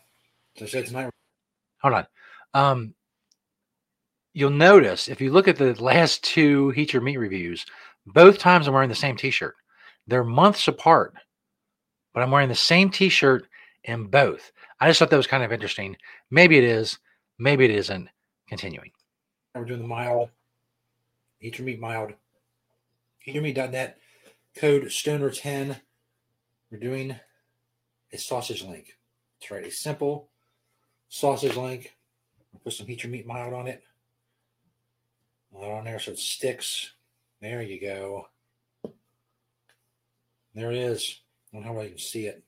So 0.58 0.66
I 0.66 0.68
said 0.68 0.88
tonight. 0.88 1.12
Hold 1.82 1.94
on. 1.94 2.08
Um, 2.54 2.94
you'll 4.34 4.50
notice 4.50 5.08
if 5.08 5.22
you 5.22 5.32
look 5.32 5.48
at 5.48 5.56
the 5.56 5.82
last 5.82 6.26
two 6.26 6.72
Heat 6.72 6.92
Your 6.92 7.02
Meat 7.02 7.16
reviews, 7.16 7.66
both 8.06 8.38
times 8.38 8.68
I'm 8.68 8.74
wearing 8.74 8.90
the 8.90 8.96
same 8.96 9.16
t-shirt. 9.16 9.56
They're 10.08 10.26
months 10.26 10.68
apart, 10.68 11.14
but 12.14 12.22
I'm 12.22 12.32
wearing 12.32 12.50
the 12.50 12.56
same 12.56 12.90
t-shirt 12.90 13.48
in 13.86 14.08
both. 14.08 14.52
I 14.80 14.88
just 14.88 15.00
thought 15.00 15.10
that 15.10 15.18
was 15.18 15.28
kind 15.28 15.44
of 15.44 15.52
interesting. 15.52 15.98
Maybe 16.32 16.58
it 16.58 16.64
is, 16.64 17.00
maybe 17.38 17.66
it 17.66 17.72
isn't. 17.72 18.10
Continuing. 18.48 18.92
We're 19.54 19.66
doing 19.66 19.82
the 19.82 19.88
mild, 19.88 20.30
Heat 21.38 21.60
Your 21.60 21.66
Meat 21.66 21.80
mild, 21.80 22.14
heatyourmeat.net, 23.28 24.00
code 24.56 24.86
Stoner10. 24.86 25.80
We're 26.72 26.80
doing 26.80 27.16
a 28.12 28.18
sausage 28.18 28.64
link. 28.64 28.98
That's 29.40 29.52
right, 29.52 29.66
a 29.66 29.72
simple 29.72 30.30
sausage 31.10 31.56
link. 31.56 31.96
Put 32.64 32.74
some 32.74 32.88
Heat 32.88 33.04
Your 33.04 33.12
Meat 33.12 33.28
mild 33.28 33.54
on 33.54 33.68
it. 33.68 33.84
On 35.54 35.84
there 35.84 36.00
so 36.00 36.12
it 36.12 36.20
sticks. 36.20 36.94
There 37.42 37.62
you 37.62 37.80
go. 37.80 38.28
There 40.56 40.72
it 40.72 40.78
is. 40.78 41.22
I 41.52 41.58
don't 41.58 41.66
know 41.66 41.74
how 41.74 41.80
I 41.82 41.90
can 41.90 41.98
see 41.98 42.26
it. 42.26 42.44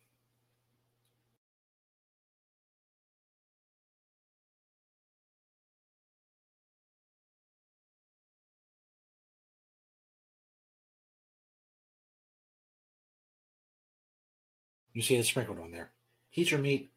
You 14.93 15.01
see 15.01 15.15
it 15.15 15.25
sprinkled 15.25 15.59
on 15.59 15.71
there. 15.71 15.91
Heat 16.29 16.51
your 16.51 16.59
meat 16.59 16.91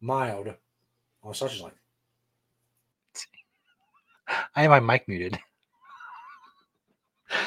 mild 0.00 0.54
on 1.22 1.34
sausage 1.34 1.60
line. 1.60 1.72
I 4.56 4.62
have 4.62 4.70
my 4.70 4.80
mic 4.80 5.08
muted. 5.08 5.38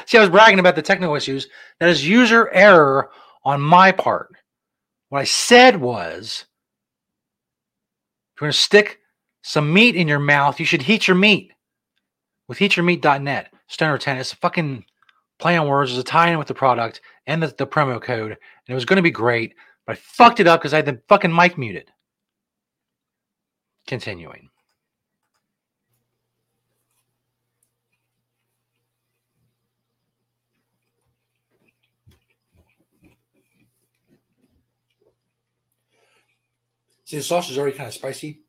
See, 0.06 0.18
I 0.18 0.22
was 0.22 0.30
bragging 0.30 0.60
about 0.60 0.76
the 0.76 0.82
technical 0.82 1.16
issues. 1.16 1.48
That 1.80 1.90
is 1.90 2.08
user 2.08 2.50
error 2.52 3.10
on 3.44 3.62
my 3.62 3.92
part. 3.92 4.36
What 5.10 5.20
I 5.20 5.26
said 5.26 5.80
was 5.80 6.46
if 8.34 8.42
you're 8.42 8.48
going 8.48 8.54
to 8.54 8.58
stick 8.58 9.00
some 9.44 9.74
meat 9.74 9.96
in 9.96 10.08
your 10.08 10.20
mouth, 10.20 10.60
you 10.60 10.66
should 10.66 10.82
heat 10.82 11.08
your 11.08 11.18
meat 11.18 11.52
with 12.48 12.58
heatyourmeat.net. 12.58 13.54
Stoner 13.68 13.98
10. 13.98 14.18
It's 14.18 14.34
a 14.34 14.38
fucking 14.38 14.86
play 15.40 15.58
on 15.58 15.68
words. 15.68 15.92
It's 15.92 16.00
a 16.00 16.04
tie 16.04 16.32
in 16.32 16.38
with 16.38 16.48
the 16.48 16.54
product 16.54 17.02
and 17.28 17.44
the, 17.44 17.54
the 17.58 17.68
promo 17.68 18.02
code. 18.02 18.32
And 18.32 18.70
it 18.70 18.74
was 18.74 18.86
going 18.86 18.98
to 18.98 19.04
be 19.04 19.12
great, 19.12 19.54
but 19.86 19.94
I 19.94 20.00
fucked 20.02 20.40
it 20.40 20.48
up 20.48 20.62
because 20.62 20.74
I 20.74 20.78
had 20.78 20.86
the 20.86 21.02
fucking 21.08 21.34
mic 21.34 21.58
muted. 21.58 21.92
Continuing. 23.86 24.50
See, 37.06 37.18
the 37.18 37.24
sauce 37.24 37.52
is 37.52 37.60
already 37.60 37.78
kind 37.78 37.88
of 37.88 37.94
spicy, 37.94 38.40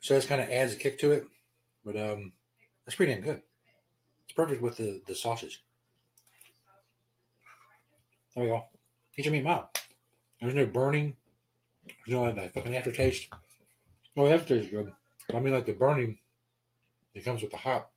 so 0.00 0.14
this 0.14 0.26
kind 0.26 0.40
of 0.40 0.48
adds 0.50 0.72
a 0.72 0.76
kick 0.76 0.98
to 0.98 1.12
it. 1.12 1.26
But 1.84 1.96
um, 1.96 2.32
that's 2.84 2.96
pretty 2.96 3.14
damn 3.14 3.22
good. 3.22 3.42
It's 4.24 4.32
perfect 4.34 4.62
with 4.62 4.78
the 4.78 5.00
the 5.06 5.14
sausage. 5.14 5.62
There 8.34 8.44
we 8.44 8.50
go. 8.50 8.64
Your 9.16 9.32
meat 9.32 9.44
mild. 9.44 9.64
There's 10.40 10.54
no 10.54 10.66
burning. 10.66 11.16
There's 11.86 12.18
no 12.18 12.32
that 12.32 12.54
fucking 12.54 12.76
aftertaste. 12.76 13.28
Oh, 14.16 14.26
the 14.26 14.34
aftertaste 14.34 14.66
is 14.66 14.70
good. 14.70 14.92
I 15.32 15.40
mean, 15.40 15.54
like 15.54 15.66
the 15.66 15.72
burning, 15.72 16.18
it 17.14 17.24
comes 17.24 17.42
with 17.42 17.50
the 17.50 17.56
hot. 17.56 17.88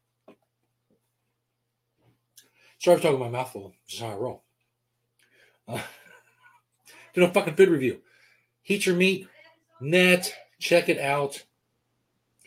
Sorry 2.79 2.97
for 2.97 3.03
talking 3.03 3.19
my 3.19 3.29
mouthful. 3.29 3.73
This 3.85 3.95
is 3.95 4.01
how 4.01 4.09
I 4.09 4.15
roll. 4.15 4.43
Uh, 5.67 5.81
a 7.15 7.31
fucking 7.31 7.55
food 7.55 7.69
review. 7.69 8.01
Heat 8.61 8.85
Your 8.85 8.95
Meat 8.95 9.27
net. 9.81 10.33
Check 10.59 10.89
it 10.89 10.99
out. 10.99 11.43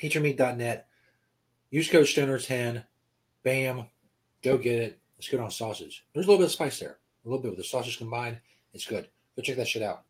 HeatYourMeat.net. 0.01 0.87
Use 1.71 1.89
code 1.89 2.07
Stoner10. 2.07 2.85
Bam. 3.43 3.87
Go 4.43 4.59
get 4.59 4.79
it. 4.79 4.99
It's 5.19 5.29
good 5.29 5.41
on 5.41 5.51
sausage. 5.51 6.05
There's 6.13 6.27
a 6.27 6.29
little 6.29 6.43
bit 6.43 6.47
of 6.47 6.53
spice 6.53 6.79
there. 6.79 6.99
A 7.25 7.29
little 7.29 7.43
bit 7.43 7.51
with 7.51 7.59
the 7.59 7.65
sausage 7.65 7.99
combined. 7.99 8.39
It's 8.73 8.87
good. 8.87 9.09
Go 9.37 9.43
check 9.43 9.57
that 9.57 9.69
shit 9.69 9.83
out. 9.83 10.05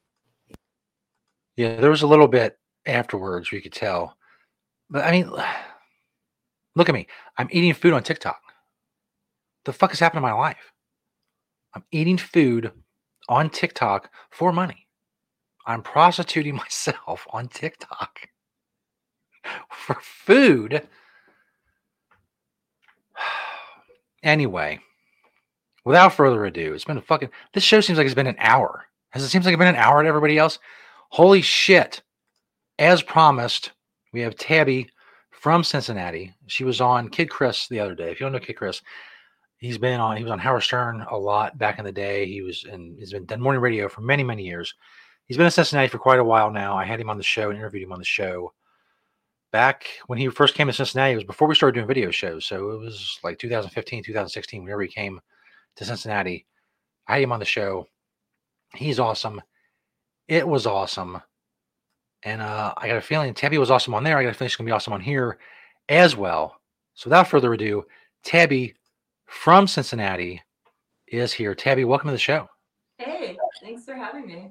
Yeah, 1.56 1.76
there 1.76 1.90
was 1.90 2.02
a 2.02 2.06
little 2.06 2.28
bit 2.28 2.58
afterwards 2.86 3.50
we 3.50 3.60
could 3.60 3.72
tell. 3.72 4.16
But 4.88 5.04
I 5.04 5.10
mean, 5.12 5.30
look 6.76 6.88
at 6.88 6.94
me. 6.94 7.06
I'm 7.38 7.48
eating 7.50 7.74
food 7.74 7.92
on 7.92 8.02
TikTok. 8.02 8.40
The 9.64 9.72
fuck 9.72 9.90
has 9.90 10.00
happened 10.00 10.18
to 10.18 10.22
my 10.22 10.32
life? 10.32 10.72
I'm 11.74 11.84
eating 11.92 12.18
food 12.18 12.72
on 13.28 13.50
TikTok 13.50 14.10
for 14.30 14.52
money. 14.52 14.88
I'm 15.66 15.82
prostituting 15.82 16.56
myself 16.64 17.26
on 17.30 17.48
TikTok 17.48 18.20
for 19.70 19.96
food. 20.02 20.86
Anyway, 24.22 24.78
without 25.84 26.14
further 26.14 26.44
ado, 26.44 26.74
it's 26.74 26.84
been 26.84 26.98
a 26.98 27.02
fucking. 27.02 27.30
This 27.52 27.64
show 27.64 27.80
seems 27.80 27.98
like 27.98 28.06
it's 28.06 28.14
been 28.14 28.26
an 28.26 28.36
hour. 28.38 28.84
Has 29.10 29.22
it 29.22 29.28
seems 29.28 29.44
like 29.44 29.54
it's 29.54 29.58
been 29.58 29.68
an 29.68 29.76
hour 29.76 30.02
to 30.02 30.08
everybody 30.08 30.38
else? 30.38 30.58
Holy 31.10 31.42
shit. 31.42 32.02
As 32.78 33.02
promised, 33.02 33.72
we 34.12 34.20
have 34.20 34.36
Tabby 34.36 34.88
from 35.30 35.64
Cincinnati. 35.64 36.32
She 36.46 36.64
was 36.64 36.80
on 36.80 37.08
Kid 37.08 37.28
Chris 37.28 37.68
the 37.68 37.80
other 37.80 37.94
day. 37.94 38.10
If 38.10 38.20
you 38.20 38.24
don't 38.24 38.32
know 38.32 38.38
Kid 38.38 38.54
Chris, 38.54 38.80
He's 39.60 39.76
been 39.76 40.00
on. 40.00 40.16
He 40.16 40.22
was 40.22 40.32
on 40.32 40.38
Howard 40.38 40.62
Stern 40.62 41.04
a 41.10 41.16
lot 41.16 41.58
back 41.58 41.78
in 41.78 41.84
the 41.84 41.92
day. 41.92 42.26
He 42.26 42.40
was 42.40 42.64
in. 42.64 42.96
He's 42.98 43.12
been 43.12 43.26
done 43.26 43.42
morning 43.42 43.60
radio 43.60 43.88
for 43.88 44.00
many 44.00 44.24
many 44.24 44.42
years. 44.42 44.74
He's 45.26 45.36
been 45.36 45.46
in 45.46 45.52
Cincinnati 45.52 45.88
for 45.88 45.98
quite 45.98 46.18
a 46.18 46.24
while 46.24 46.50
now. 46.50 46.76
I 46.76 46.84
had 46.84 46.98
him 46.98 47.10
on 47.10 47.18
the 47.18 47.22
show 47.22 47.50
and 47.50 47.58
interviewed 47.58 47.84
him 47.84 47.92
on 47.92 47.98
the 47.98 48.04
show 48.04 48.54
back 49.52 49.86
when 50.06 50.18
he 50.18 50.28
first 50.28 50.54
came 50.54 50.66
to 50.68 50.72
Cincinnati. 50.72 51.12
It 51.12 51.16
was 51.16 51.24
before 51.24 51.46
we 51.46 51.54
started 51.54 51.74
doing 51.74 51.86
video 51.86 52.10
shows, 52.10 52.46
so 52.46 52.70
it 52.70 52.80
was 52.80 53.18
like 53.22 53.38
2015, 53.38 54.02
2016. 54.02 54.62
Whenever 54.62 54.80
he 54.80 54.88
came 54.88 55.20
to 55.76 55.84
Cincinnati, 55.84 56.46
I 57.06 57.14
had 57.14 57.22
him 57.22 57.32
on 57.32 57.38
the 57.40 57.44
show. 57.44 57.86
He's 58.74 58.98
awesome. 58.98 59.40
It 60.28 60.46
was 60.46 60.66
awesome. 60.66 61.20
And 62.22 62.42
uh, 62.42 62.74
I 62.76 62.86
got 62.86 62.98
a 62.98 63.00
feeling 63.00 63.34
Tabby 63.34 63.58
was 63.58 63.70
awesome 63.70 63.94
on 63.94 64.04
there. 64.04 64.18
I 64.18 64.22
got 64.22 64.30
a 64.30 64.34
feeling 64.34 64.48
she's 64.48 64.56
going 64.56 64.66
to 64.66 64.70
be 64.70 64.74
awesome 64.74 64.92
on 64.92 65.00
here 65.00 65.38
as 65.88 66.16
well. 66.16 66.60
So 66.94 67.08
without 67.08 67.28
further 67.28 67.52
ado, 67.52 67.84
Tabby 68.22 68.74
from 69.26 69.66
Cincinnati 69.66 70.42
is 71.08 71.32
here. 71.32 71.54
Tabby, 71.54 71.84
welcome 71.84 72.08
to 72.08 72.12
the 72.12 72.18
show. 72.18 72.48
Hey, 72.98 73.38
thanks 73.62 73.84
for 73.84 73.94
having 73.94 74.26
me. 74.26 74.50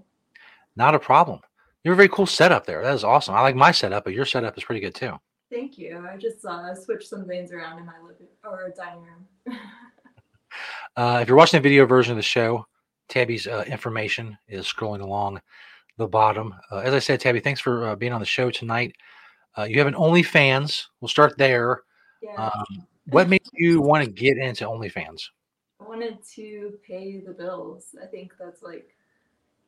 Not 0.75 0.95
a 0.95 0.99
problem. 0.99 1.39
You 1.83 1.91
have 1.91 1.95
a 1.95 2.01
very 2.01 2.09
cool 2.09 2.25
setup 2.25 2.65
there. 2.65 2.81
That 2.81 2.93
is 2.93 3.03
awesome. 3.03 3.35
I 3.35 3.41
like 3.41 3.55
my 3.55 3.71
setup, 3.71 4.03
but 4.03 4.13
your 4.13 4.25
setup 4.25 4.57
is 4.57 4.63
pretty 4.63 4.81
good 4.81 4.95
too. 4.95 5.13
Thank 5.51 5.77
you. 5.77 6.05
I 6.11 6.17
just 6.17 6.43
uh, 6.45 6.75
switched 6.75 7.07
some 7.07 7.25
things 7.25 7.51
around 7.51 7.79
in 7.79 7.85
my 7.85 7.93
living 8.01 8.27
or 8.43 8.73
dining 8.75 9.03
room. 9.03 9.27
uh, 10.95 11.19
if 11.21 11.27
you're 11.27 11.37
watching 11.37 11.57
the 11.57 11.63
video 11.63 11.85
version 11.85 12.11
of 12.11 12.17
the 12.17 12.23
show, 12.23 12.65
Tabby's 13.07 13.47
uh, 13.47 13.63
information 13.67 14.37
is 14.47 14.65
scrolling 14.65 15.01
along 15.01 15.41
the 15.97 16.07
bottom. 16.07 16.53
Uh, 16.71 16.77
as 16.77 16.93
I 16.93 16.99
said, 16.99 17.19
Tabby, 17.19 17.39
thanks 17.39 17.59
for 17.59 17.89
uh, 17.89 17.95
being 17.95 18.13
on 18.13 18.19
the 18.19 18.25
show 18.25 18.49
tonight. 18.49 18.95
Uh, 19.57 19.63
you 19.63 19.77
have 19.79 19.87
an 19.87 19.95
OnlyFans. 19.95 20.85
We'll 21.01 21.09
start 21.09 21.37
there. 21.37 21.83
Yeah. 22.21 22.35
Um, 22.35 22.87
what 23.07 23.27
made 23.27 23.41
you 23.53 23.81
want 23.81 24.05
to 24.05 24.09
get 24.09 24.37
into 24.37 24.65
OnlyFans? 24.65 25.23
I 25.81 25.87
wanted 25.87 26.19
to 26.35 26.73
pay 26.87 27.19
the 27.19 27.33
bills. 27.33 27.95
I 28.01 28.05
think 28.05 28.33
that's 28.39 28.61
like 28.61 28.95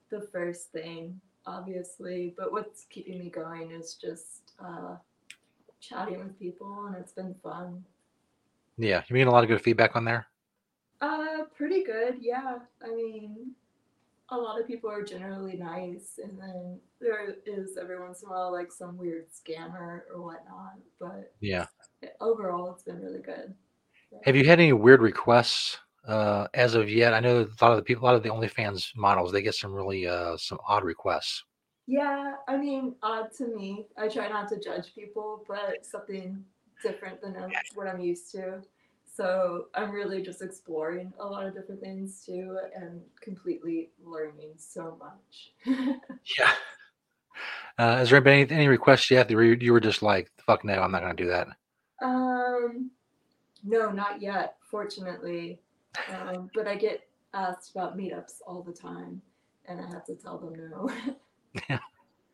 the 0.10 0.22
first 0.32 0.72
thing, 0.72 1.20
obviously. 1.46 2.34
But 2.38 2.52
what's 2.52 2.86
keeping 2.90 3.20
me 3.20 3.30
going 3.30 3.72
is 3.72 3.96
just 3.96 4.54
uh, 4.64 4.96
chatting 5.80 6.20
with 6.20 6.38
people, 6.38 6.86
and 6.86 6.96
it's 6.96 7.14
been 7.14 7.36
fun. 7.42 7.84
Yeah, 8.78 9.02
you 9.08 9.16
getting 9.16 9.28
a 9.28 9.32
lot 9.32 9.44
of 9.44 9.50
good 9.50 9.62
feedback 9.62 9.96
on 9.96 10.06
there. 10.06 10.28
Uh, 11.02 11.44
pretty 11.56 11.84
good. 11.84 12.18
Yeah. 12.22 12.60
I 12.84 12.94
mean, 12.94 13.54
a 14.30 14.38
lot 14.38 14.60
of 14.62 14.68
people 14.68 14.90
are 14.90 15.04
generally 15.04 15.58
nice, 15.58 16.20
and 16.24 16.40
then 16.40 16.80
there 17.00 17.36
is 17.46 17.78
every 17.78 18.00
once 18.00 18.22
in 18.22 18.30
a 18.30 18.32
while 18.32 18.52
like 18.52 18.72
some 18.72 18.98
weird 18.98 19.26
scammer 19.32 20.02
or 20.14 20.22
whatnot. 20.22 20.76
But 21.00 21.34
Yeah. 21.40 21.66
overall, 22.22 22.72
it's 22.72 22.84
been 22.84 23.02
really 23.02 23.22
good. 23.22 23.54
Have 24.24 24.36
you 24.36 24.46
had 24.46 24.60
any 24.60 24.74
weird 24.74 25.02
requests 25.02 25.80
uh, 26.08 26.48
as 26.54 26.76
of 26.76 26.90
yet? 26.90 27.14
I 27.14 27.20
know 27.20 27.40
a 27.42 27.64
lot 27.64 27.72
of 27.72 27.78
the 27.78 27.84
people, 27.84 28.04
a 28.04 28.06
lot 28.06 28.16
of 28.16 28.24
the 28.24 28.30
OnlyFans 28.30 28.96
models, 28.96 29.32
they 29.32 29.42
get 29.42 29.56
some 29.56 29.74
really 29.74 30.08
uh, 30.08 30.38
some 30.38 30.60
odd 30.68 30.84
requests. 30.84 31.44
Yeah, 31.88 32.36
I 32.48 32.58
mean, 32.58 32.96
odd 33.02 33.34
to 33.38 33.48
me. 33.48 33.88
I 33.98 34.08
try 34.08 34.30
not 34.30 34.48
to 34.50 34.60
judge 34.60 34.94
people, 34.94 35.44
but 35.48 35.86
something 35.86 36.46
different 36.84 37.22
than 37.22 37.36
what 37.74 37.88
I'm 37.88 38.00
used 38.00 38.32
to. 38.32 38.62
So 39.14 39.66
I'm 39.76 39.92
really 39.92 40.22
just 40.22 40.42
exploring 40.42 41.12
a 41.20 41.26
lot 41.26 41.46
of 41.46 41.54
different 41.54 41.82
things 41.82 42.24
too, 42.26 42.58
and 42.76 43.02
completely 43.20 43.90
learning 44.04 44.54
so 44.58 44.98
much. 45.00 45.54
Yeah. 46.38 46.52
Uh, 47.78 47.98
has 47.98 48.10
there 48.10 48.22
been 48.22 48.34
any, 48.42 48.52
any 48.52 48.68
requests 48.68 49.10
yet 49.10 49.28
that 49.28 49.32
you 49.32 49.38
were- 49.38 49.44
you 49.44 49.74
were 49.74 49.80
just 49.80 50.02
like, 50.04 50.32
fuck 50.46 50.64
no, 50.64 50.82
I'm 50.82 50.92
not 50.92 51.02
going 51.02 51.16
to 51.16 51.24
do 51.24 51.30
that? 51.30 51.48
Um, 52.02 52.92
no, 53.64 53.92
not 53.92 54.22
yet, 54.22 54.58
fortunately. 54.70 55.60
Um, 56.10 56.50
but 56.54 56.68
I 56.68 56.76
get 56.76 57.08
asked 57.34 57.72
about 57.72 57.98
meetups 57.98 58.42
all 58.46 58.62
the 58.62 58.74
time, 58.74 59.22
and 59.66 59.80
I 59.82 59.88
have 59.90 60.06
to 60.06 60.16
tell 60.16 60.38
them 60.38 60.70
no. 60.70 60.90
Yeah. 61.70 61.80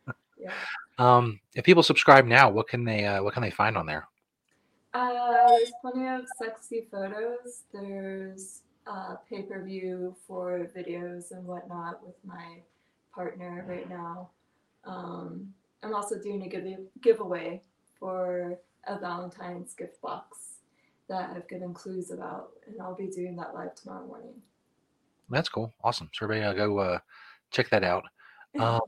yeah. 0.39 0.52
Um, 0.97 1.39
if 1.56 1.63
people 1.63 1.84
subscribe 1.84 2.25
now, 2.25 2.49
what 2.49 2.67
can 2.67 2.84
they 2.84 3.06
uh, 3.06 3.23
what 3.23 3.34
can 3.34 3.41
they 3.41 3.49
find 3.52 3.78
on 3.78 3.86
there? 3.86 4.08
Uh, 4.97 5.47
there's 5.49 5.71
plenty 5.79 6.07
of 6.07 6.25
sexy 6.39 6.88
photos. 6.91 7.62
There's 7.71 8.62
uh, 8.88 9.15
pay 9.29 9.43
per 9.43 9.63
view 9.63 10.15
for 10.27 10.67
videos 10.75 11.31
and 11.31 11.45
whatnot 11.45 12.03
with 12.03 12.15
my 12.25 12.63
partner 13.13 13.63
right 13.67 13.88
now. 13.88 14.29
Um, 14.86 15.53
I'm 15.83 15.93
also 15.93 16.17
doing 16.17 16.41
a 16.41 16.49
give- 16.49 16.88
giveaway 17.01 17.62
for 17.99 18.57
a 18.88 18.97
Valentine's 18.97 19.75
gift 19.75 20.01
box 20.01 20.55
that 21.10 21.29
I've 21.36 21.47
given 21.47 21.75
clues 21.75 22.10
about, 22.10 22.49
and 22.65 22.81
I'll 22.81 22.95
be 22.95 23.07
doing 23.07 23.36
that 23.36 23.53
live 23.53 23.75
tomorrow 23.75 24.05
morning. 24.07 24.41
That's 25.29 25.49
cool, 25.49 25.75
awesome. 25.83 26.10
So 26.12 26.25
everybody, 26.25 26.60
uh, 26.60 26.65
go 26.65 26.79
uh, 26.79 26.99
check 27.51 27.69
that 27.69 27.83
out. 27.83 28.03
Um, 28.60 28.79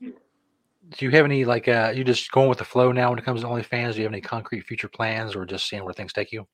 do 0.97 1.05
you 1.05 1.11
have 1.11 1.25
any 1.25 1.45
like 1.45 1.67
uh, 1.67 1.93
you 1.95 2.03
just 2.03 2.31
going 2.31 2.49
with 2.49 2.57
the 2.59 2.65
flow 2.65 2.91
now 2.91 3.09
when 3.09 3.19
it 3.19 3.25
comes 3.25 3.41
to 3.41 3.47
OnlyFans? 3.47 3.93
Do 3.93 3.99
you 3.99 4.03
have 4.03 4.13
any 4.13 4.21
concrete 4.21 4.61
future 4.65 4.89
plans, 4.89 5.35
or 5.35 5.45
just 5.45 5.67
seeing 5.67 5.83
where 5.83 5.93
things 5.93 6.13
take 6.13 6.31
you? 6.31 6.47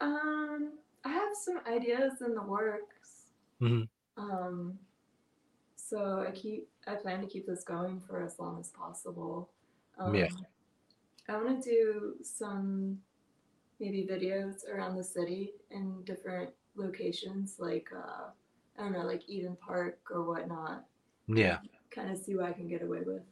Um, 0.00 0.78
I 1.04 1.08
have 1.10 1.30
some 1.44 1.60
ideas 1.66 2.22
in 2.22 2.34
the 2.34 2.42
works. 2.42 3.32
Mhm. 3.60 3.88
Um, 4.16 4.78
so 5.76 6.24
I 6.26 6.30
keep 6.32 6.68
I 6.86 6.94
plan 6.96 7.20
to 7.20 7.26
keep 7.26 7.46
this 7.46 7.64
going 7.64 8.00
for 8.00 8.22
as 8.22 8.38
long 8.38 8.58
as 8.60 8.70
possible. 8.70 9.50
Um, 9.98 10.14
Yeah. 10.14 10.28
I 11.28 11.36
want 11.36 11.62
to 11.62 11.70
do 11.70 12.16
some 12.24 13.00
maybe 13.80 14.06
videos 14.06 14.68
around 14.68 14.96
the 14.96 15.04
city 15.04 15.54
in 15.70 16.02
different 16.04 16.50
locations, 16.74 17.58
like 17.58 17.88
uh, 17.94 18.30
I 18.78 18.82
don't 18.82 18.92
know, 18.92 19.04
like 19.06 19.28
Eden 19.28 19.56
Park 19.56 20.00
or 20.10 20.24
whatnot. 20.24 20.86
Yeah, 21.28 21.60
Kind 21.90 22.10
of 22.10 22.18
see 22.18 22.34
what 22.36 22.46
I 22.46 22.52
can 22.52 22.68
get 22.68 22.82
away 22.82 23.02
with. 23.02 23.22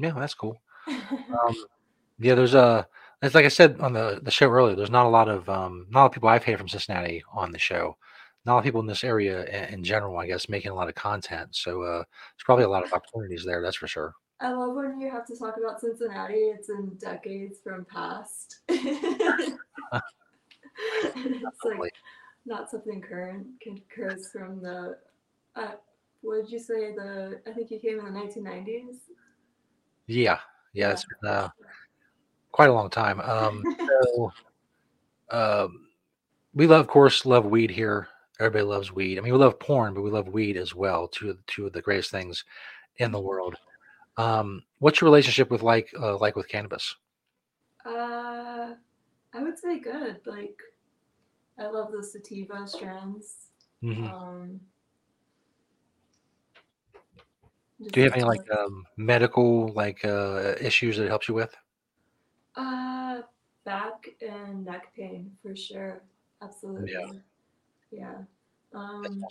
Yeah, 0.00 0.12
that's 0.16 0.34
cool. 0.34 0.60
Um, 1.10 1.54
yeah, 2.18 2.34
there's 2.34 2.54
a. 2.54 2.86
It's 3.22 3.34
like 3.34 3.44
I 3.44 3.48
said 3.48 3.80
on 3.80 3.92
the 3.92 4.20
the 4.22 4.30
show 4.30 4.50
earlier. 4.50 4.76
There's 4.76 4.90
not 4.90 5.06
a 5.06 5.08
lot 5.08 5.28
of 5.28 5.48
um, 5.48 5.86
not 5.90 6.00
a 6.00 6.02
lot 6.02 6.06
of 6.06 6.12
people 6.12 6.28
I've 6.28 6.44
had 6.44 6.58
from 6.58 6.68
Cincinnati 6.68 7.22
on 7.32 7.50
the 7.52 7.58
show. 7.58 7.96
Not 8.44 8.52
a 8.52 8.54
lot 8.54 8.58
of 8.58 8.64
people 8.64 8.80
in 8.80 8.86
this 8.86 9.04
area 9.04 9.44
in, 9.44 9.74
in 9.74 9.84
general, 9.84 10.18
I 10.18 10.26
guess, 10.26 10.48
making 10.48 10.70
a 10.70 10.74
lot 10.74 10.88
of 10.88 10.94
content. 10.94 11.48
So 11.52 11.82
uh, 11.82 11.96
there's 11.98 12.44
probably 12.44 12.64
a 12.64 12.68
lot 12.68 12.84
of 12.84 12.92
opportunities 12.92 13.44
there. 13.44 13.62
That's 13.62 13.76
for 13.76 13.86
sure. 13.86 14.14
I 14.40 14.52
love 14.52 14.74
when 14.74 15.00
you 15.00 15.10
have 15.10 15.26
to 15.26 15.36
talk 15.36 15.56
about 15.58 15.80
Cincinnati. 15.80 16.34
It's 16.34 16.70
in 16.70 16.96
decades 16.98 17.58
from 17.62 17.84
past. 17.84 18.60
it's 18.68 19.58
like 21.78 21.94
not 22.46 22.70
something 22.70 23.02
current. 23.02 23.46
Occurs 23.66 24.30
from 24.32 24.62
the. 24.62 24.96
Uh, 25.56 25.72
what 26.22 26.42
did 26.42 26.50
you 26.50 26.58
say? 26.58 26.94
The 26.94 27.40
I 27.46 27.52
think 27.52 27.70
you 27.70 27.78
came 27.78 27.98
in 27.98 28.12
the 28.12 28.18
1990s. 28.20 28.96
Yeah, 30.10 30.38
yeah, 30.72 30.90
it's 30.90 31.06
been 31.22 31.30
uh, 31.30 31.48
quite 32.50 32.68
a 32.68 32.72
long 32.72 32.90
time. 32.90 33.20
Um, 33.20 33.62
so, 33.88 34.32
um, 35.30 35.86
we 36.52 36.66
love, 36.66 36.80
of 36.80 36.88
course, 36.88 37.24
love 37.24 37.46
weed 37.46 37.70
here. 37.70 38.08
Everybody 38.40 38.64
loves 38.64 38.92
weed. 38.92 39.18
I 39.18 39.20
mean, 39.20 39.32
we 39.32 39.38
love 39.38 39.60
porn, 39.60 39.94
but 39.94 40.02
we 40.02 40.10
love 40.10 40.28
weed 40.28 40.56
as 40.56 40.74
well. 40.74 41.06
Two 41.06 41.32
the 41.34 41.38
two 41.46 41.66
of 41.66 41.72
the 41.72 41.82
greatest 41.82 42.10
things 42.10 42.44
in 42.96 43.12
the 43.12 43.20
world. 43.20 43.54
Um, 44.16 44.62
what's 44.80 45.00
your 45.00 45.06
relationship 45.06 45.50
with 45.50 45.62
like 45.62 45.90
uh, 45.98 46.16
like 46.18 46.34
with 46.34 46.48
cannabis? 46.48 46.96
Uh, 47.84 48.74
I 49.32 49.42
would 49.42 49.58
say 49.58 49.78
good. 49.78 50.20
Like, 50.26 50.58
I 51.58 51.68
love 51.68 51.92
the 51.92 52.02
sativa 52.02 52.66
strands. 52.66 53.50
Mhm. 53.82 54.12
Um, 54.12 54.60
Do 57.88 58.00
you 58.00 58.04
have 58.04 58.14
any 58.14 58.24
like 58.24 58.40
um, 58.58 58.84
medical 58.96 59.68
like 59.72 60.04
uh, 60.04 60.54
issues 60.60 60.96
that 60.96 61.04
it 61.04 61.08
helps 61.08 61.28
you 61.28 61.34
with? 61.34 61.54
Uh, 62.56 63.22
back 63.64 64.08
and 64.20 64.64
neck 64.64 64.92
pain 64.94 65.36
for 65.42 65.54
sure. 65.56 66.02
Absolutely. 66.42 67.22
Yeah. 67.90 68.22
Um, 68.74 69.26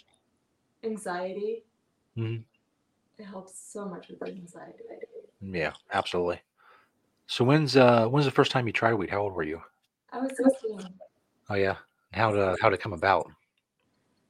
anxiety. 0.83 1.63
Mhm. 2.15 2.45
It 3.17 3.25
helps 3.25 3.59
so 3.71 3.87
much 3.87 4.09
with 4.09 4.21
anxiety. 4.23 4.83
Yeah, 5.41 5.73
absolutely. 5.91 6.41
So 7.27 7.45
when's 7.45 7.77
uh 7.77 8.07
when's 8.07 8.25
the 8.25 8.31
first 8.31 8.51
time 8.51 8.67
you 8.67 8.73
tried 8.73 8.95
weed? 8.95 9.09
How 9.11 9.19
old 9.21 9.33
were 9.33 9.43
you? 9.43 9.61
I 10.11 10.19
was 10.19 10.35
16. 10.37 10.99
Oh 11.49 11.55
yeah. 11.55 11.77
How 12.13 12.31
to 12.31 12.57
how 12.61 12.69
to 12.69 12.77
come 12.77 12.93
about? 12.93 13.29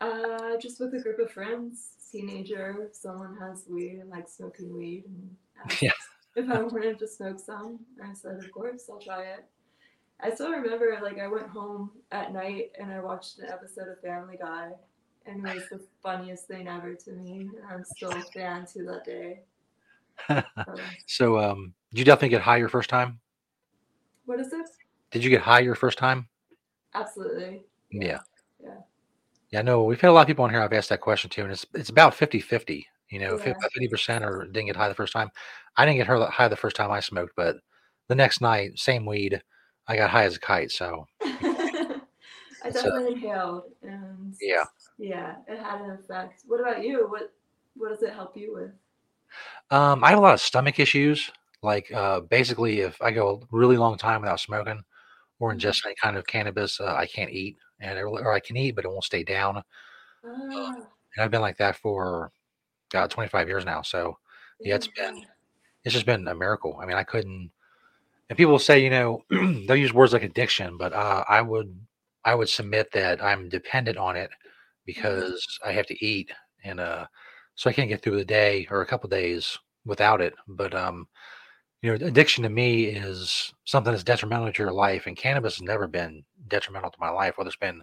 Uh, 0.01 0.38
just 0.57 0.79
with 0.79 0.93
a 0.93 0.99
group 0.99 1.19
of 1.19 1.31
friends, 1.31 1.91
teenager. 2.11 2.89
Someone 2.91 3.37
has 3.39 3.65
weed 3.69 3.99
and 4.01 4.09
likes 4.09 4.33
smoking 4.33 4.75
weed, 4.75 5.03
and 5.07 5.35
asked 5.65 5.81
Yeah. 5.81 5.91
if 6.35 6.49
I 6.49 6.61
wanted 6.61 6.99
to 6.99 7.07
smoke 7.07 7.39
some, 7.39 7.79
I 8.03 8.13
said, 8.13 8.37
of 8.37 8.51
course, 8.51 8.89
I'll 8.89 8.99
try 8.99 9.23
it. 9.23 9.45
I 10.21 10.31
still 10.31 10.51
remember, 10.51 10.99
like, 11.01 11.17
I 11.17 11.27
went 11.27 11.47
home 11.47 11.91
at 12.11 12.33
night 12.33 12.71
and 12.79 12.91
I 12.91 12.99
watched 12.99 13.39
an 13.39 13.45
episode 13.45 13.87
of 13.87 14.01
Family 14.01 14.37
Guy, 14.37 14.71
and 15.25 15.47
it 15.47 15.55
was 15.55 15.63
the 15.71 15.79
funniest 16.03 16.47
thing 16.47 16.67
ever 16.67 16.93
to 16.93 17.11
me. 17.11 17.49
And 17.55 17.65
I'm 17.71 17.83
still 17.85 18.11
a 18.11 18.21
fan 18.33 18.65
to 18.73 18.83
that 18.85 19.05
day. 19.05 19.39
So, 20.27 20.43
so 21.07 21.39
um, 21.39 21.73
did 21.91 21.99
you 21.99 22.05
definitely 22.05 22.29
get 22.29 22.41
high 22.41 22.57
your 22.57 22.69
first 22.69 22.89
time? 22.89 23.19
what 24.25 24.39
is 24.39 24.51
this? 24.51 24.69
Did 25.11 25.23
you 25.23 25.29
get 25.31 25.41
high 25.41 25.59
your 25.61 25.73
first 25.73 25.97
time? 25.97 26.27
Absolutely. 26.93 27.63
Yeah. 27.91 28.19
Yeah, 29.51 29.61
no, 29.63 29.83
we've 29.83 29.99
had 29.99 30.09
a 30.09 30.13
lot 30.13 30.21
of 30.21 30.27
people 30.27 30.43
on 30.45 30.51
here. 30.51 30.61
I've 30.61 30.73
asked 30.73 30.89
that 30.89 31.01
question 31.01 31.29
too, 31.29 31.43
and 31.43 31.51
it's 31.51 31.65
it's 31.73 31.89
about 31.89 32.13
50-50. 32.13 32.85
You 33.09 33.19
know, 33.19 33.37
Yeah. 33.45 33.53
fifty 33.73 33.87
percent 33.87 34.23
or 34.23 34.45
didn't 34.45 34.67
get 34.67 34.75
high 34.75 34.89
the 34.89 34.95
first 34.95 35.13
time. 35.13 35.29
I 35.77 35.85
didn't 35.85 35.97
get 35.97 36.07
her 36.07 36.25
high 36.29 36.47
the 36.47 36.55
first 36.55 36.75
time 36.75 36.91
I 36.91 36.99
smoked, 36.99 37.33
but 37.35 37.57
the 38.07 38.15
next 38.15 38.41
night, 38.41 38.77
same 38.77 39.05
weed, 39.05 39.41
I 39.87 39.95
got 39.95 40.11
high 40.11 40.25
as 40.25 40.35
a 40.35 40.39
kite. 40.39 40.71
So 40.71 41.05
I 41.23 42.69
a- 42.69 42.71
definitely 42.71 43.13
inhaled, 43.13 43.63
and 43.83 44.35
Yeah. 44.41 44.65
yeah, 44.97 45.35
it 45.47 45.59
had 45.59 45.81
an 45.81 45.91
effect. 45.91 46.41
What 46.47 46.59
about 46.61 46.83
you? 46.83 47.07
What 47.09 47.33
what 47.75 47.89
does 47.89 48.03
it 48.03 48.13
help 48.13 48.37
you 48.37 48.53
with? 48.53 48.71
um, 49.71 50.03
I 50.03 50.09
have 50.09 50.19
a 50.19 50.21
lot 50.21 50.33
of 50.33 50.41
stomach 50.41 50.79
issues. 50.79 51.29
Like 51.61 51.91
uh, 51.91 52.21
basically, 52.21 52.81
if 52.81 53.01
I 53.01 53.11
go 53.11 53.41
a 53.41 53.45
really 53.55 53.77
long 53.77 53.97
time 53.97 54.21
without 54.21 54.39
smoking 54.39 54.81
or 55.39 55.53
Mhm. 55.53 55.59
ingest 55.59 55.85
any 55.85 55.95
kind 56.01 56.17
of 56.17 56.27
cannabis, 56.27 56.79
uh, 56.81 56.95
I 56.95 57.07
can't 57.07 57.31
eat, 57.31 57.57
and 57.81 57.97
it, 57.97 58.03
or 58.03 58.33
I 58.33 58.39
can 58.39 58.57
eat, 58.57 58.75
but 58.75 58.85
it 58.85 58.89
won't 58.89 59.03
stay 59.03 59.23
down. 59.23 59.63
Ah, 60.25 60.73
And 61.15 61.23
I've 61.23 61.31
been 61.31 61.41
like 61.41 61.57
that 61.57 61.75
for 61.77 62.31
God, 62.91 63.11
25 63.11 63.47
years 63.47 63.65
now. 63.65 63.81
So 63.81 64.17
Yeah, 64.63 64.75
it's 64.75 64.87
been- 64.87 65.25
it's 65.85 65.93
just 65.93 66.05
been 66.05 66.27
a 66.27 66.35
miracle. 66.35 66.79
I 66.81 66.85
mean, 66.85 66.97
I 66.97 67.03
couldn't. 67.03 67.51
And 68.29 68.37
people 68.37 68.59
say, 68.59 68.79
you 68.83 68.89
know, 68.89 69.23
they'll 69.31 69.75
use 69.75 69.93
words 69.93 70.13
like 70.13 70.23
addiction, 70.23 70.77
but 70.77 70.93
uh, 70.93 71.23
I 71.27 71.41
would, 71.41 71.75
I 72.25 72.35
would 72.35 72.49
submit 72.49 72.91
that 72.93 73.23
I'm 73.23 73.49
dependent 73.49 73.97
on 73.97 74.15
it 74.17 74.31
because 74.85 75.45
I 75.65 75.71
have 75.73 75.87
to 75.87 76.05
eat, 76.05 76.31
and 76.63 76.79
uh, 76.79 77.07
so 77.55 77.69
I 77.69 77.73
can't 77.73 77.89
get 77.89 78.01
through 78.03 78.17
the 78.17 78.25
day 78.25 78.67
or 78.71 78.81
a 78.81 78.85
couple 78.85 79.09
days 79.09 79.57
without 79.85 80.21
it. 80.21 80.33
But 80.47 80.73
um, 80.75 81.07
you 81.81 81.97
know, 81.97 82.05
addiction 82.05 82.43
to 82.43 82.49
me 82.49 82.85
is 82.85 83.53
something 83.65 83.91
that's 83.91 84.03
detrimental 84.03 84.51
to 84.51 84.63
your 84.63 84.71
life, 84.71 85.07
and 85.07 85.15
cannabis 85.15 85.55
has 85.57 85.61
never 85.61 85.87
been 85.87 86.23
detrimental 86.47 86.91
to 86.91 86.99
my 86.99 87.09
life, 87.09 87.37
whether 87.37 87.47
it's 87.47 87.57
been 87.57 87.81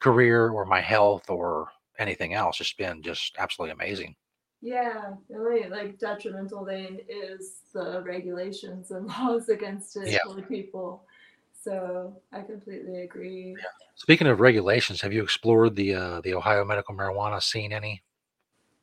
career 0.00 0.50
or 0.50 0.64
my 0.64 0.80
health 0.80 1.28
or 1.28 1.68
anything 1.98 2.34
else. 2.34 2.60
It's 2.60 2.72
been 2.72 3.02
just 3.02 3.36
absolutely 3.38 3.72
amazing. 3.72 4.14
Yeah, 4.62 5.14
the 5.28 5.36
only 5.36 5.68
like 5.68 5.98
detrimental 5.98 6.64
thing 6.64 7.00
is 7.08 7.60
the 7.72 8.02
regulations 8.02 8.90
and 8.90 9.06
laws 9.20 9.48
against 9.48 9.96
it 9.96 10.08
Yeah. 10.08 10.18
for 10.24 10.40
people. 10.42 11.04
So 11.52 12.20
I 12.32 12.40
completely 12.42 13.02
agree. 13.02 13.56
Speaking 13.96 14.26
of 14.26 14.40
regulations, 14.40 15.00
have 15.00 15.12
you 15.12 15.22
explored 15.22 15.74
the 15.76 15.94
uh, 15.94 16.20
the 16.22 16.34
Ohio 16.34 16.64
medical 16.64 16.94
marijuana 16.94 17.42
scene 17.42 17.72
any? 17.72 18.02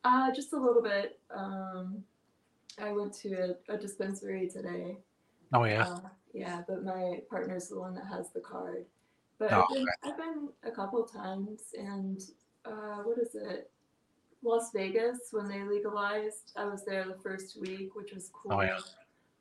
Uh, 0.04 0.32
just 0.34 0.54
a 0.54 0.58
little 0.58 0.82
bit. 0.82 1.20
Um, 1.34 2.04
I 2.80 2.92
went 2.92 3.14
to 3.22 3.56
a, 3.70 3.74
a 3.74 3.78
dispensary 3.78 4.50
today. 4.50 4.98
Oh 5.54 5.64
yeah, 5.66 5.84
Uh, 5.88 6.00
yeah, 6.34 6.62
but 6.68 6.84
my 6.84 7.20
partner's 7.30 7.70
the 7.70 7.80
one 7.80 7.94
that 7.96 8.08
has 8.08 8.32
the 8.32 8.40
card. 8.40 8.86
But 9.40 9.52
Oh, 9.52 9.64
I've, 9.70 9.70
been, 9.76 9.86
I've 10.04 10.18
been 10.18 10.50
a 10.64 10.72
couple 10.72 11.04
times, 11.04 11.62
and 11.78 12.22
uh, 12.66 13.04
what 13.04 13.18
is 13.20 13.36
it? 13.36 13.70
Las 14.44 14.72
Vegas 14.74 15.20
when 15.32 15.48
they 15.48 15.64
legalized. 15.64 16.52
I 16.56 16.66
was 16.66 16.84
there 16.86 17.06
the 17.06 17.18
first 17.24 17.60
week, 17.60 17.96
which 17.96 18.14
was 18.14 18.30
cool. 18.34 18.54
Oh, 18.54 18.62
yeah. 18.62 18.80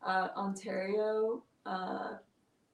uh, 0.05 0.29
Ontario, 0.37 1.42
uh, 1.66 2.14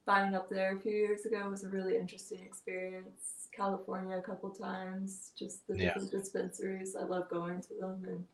buying 0.05 0.35
up 0.35 0.49
there 0.51 0.77
a 0.77 0.81
few 0.81 0.93
years 0.93 1.25
ago 1.27 1.49
was 1.49 1.65
a 1.65 1.69
really 1.69 1.97
interesting 1.97 2.41
experience. 2.41 3.49
California 3.53 4.17
a 4.19 4.23
couple 4.23 4.51
times, 4.51 5.33
just 5.39 5.67
the 5.67 5.77
Yeah. 5.77 5.85
different 5.87 6.11
dispensaries. 6.11 6.97
I 6.97 7.05
love 7.05 7.29
going 7.31 7.61
to 7.63 7.75
them 7.81 8.05
and 8.07 8.27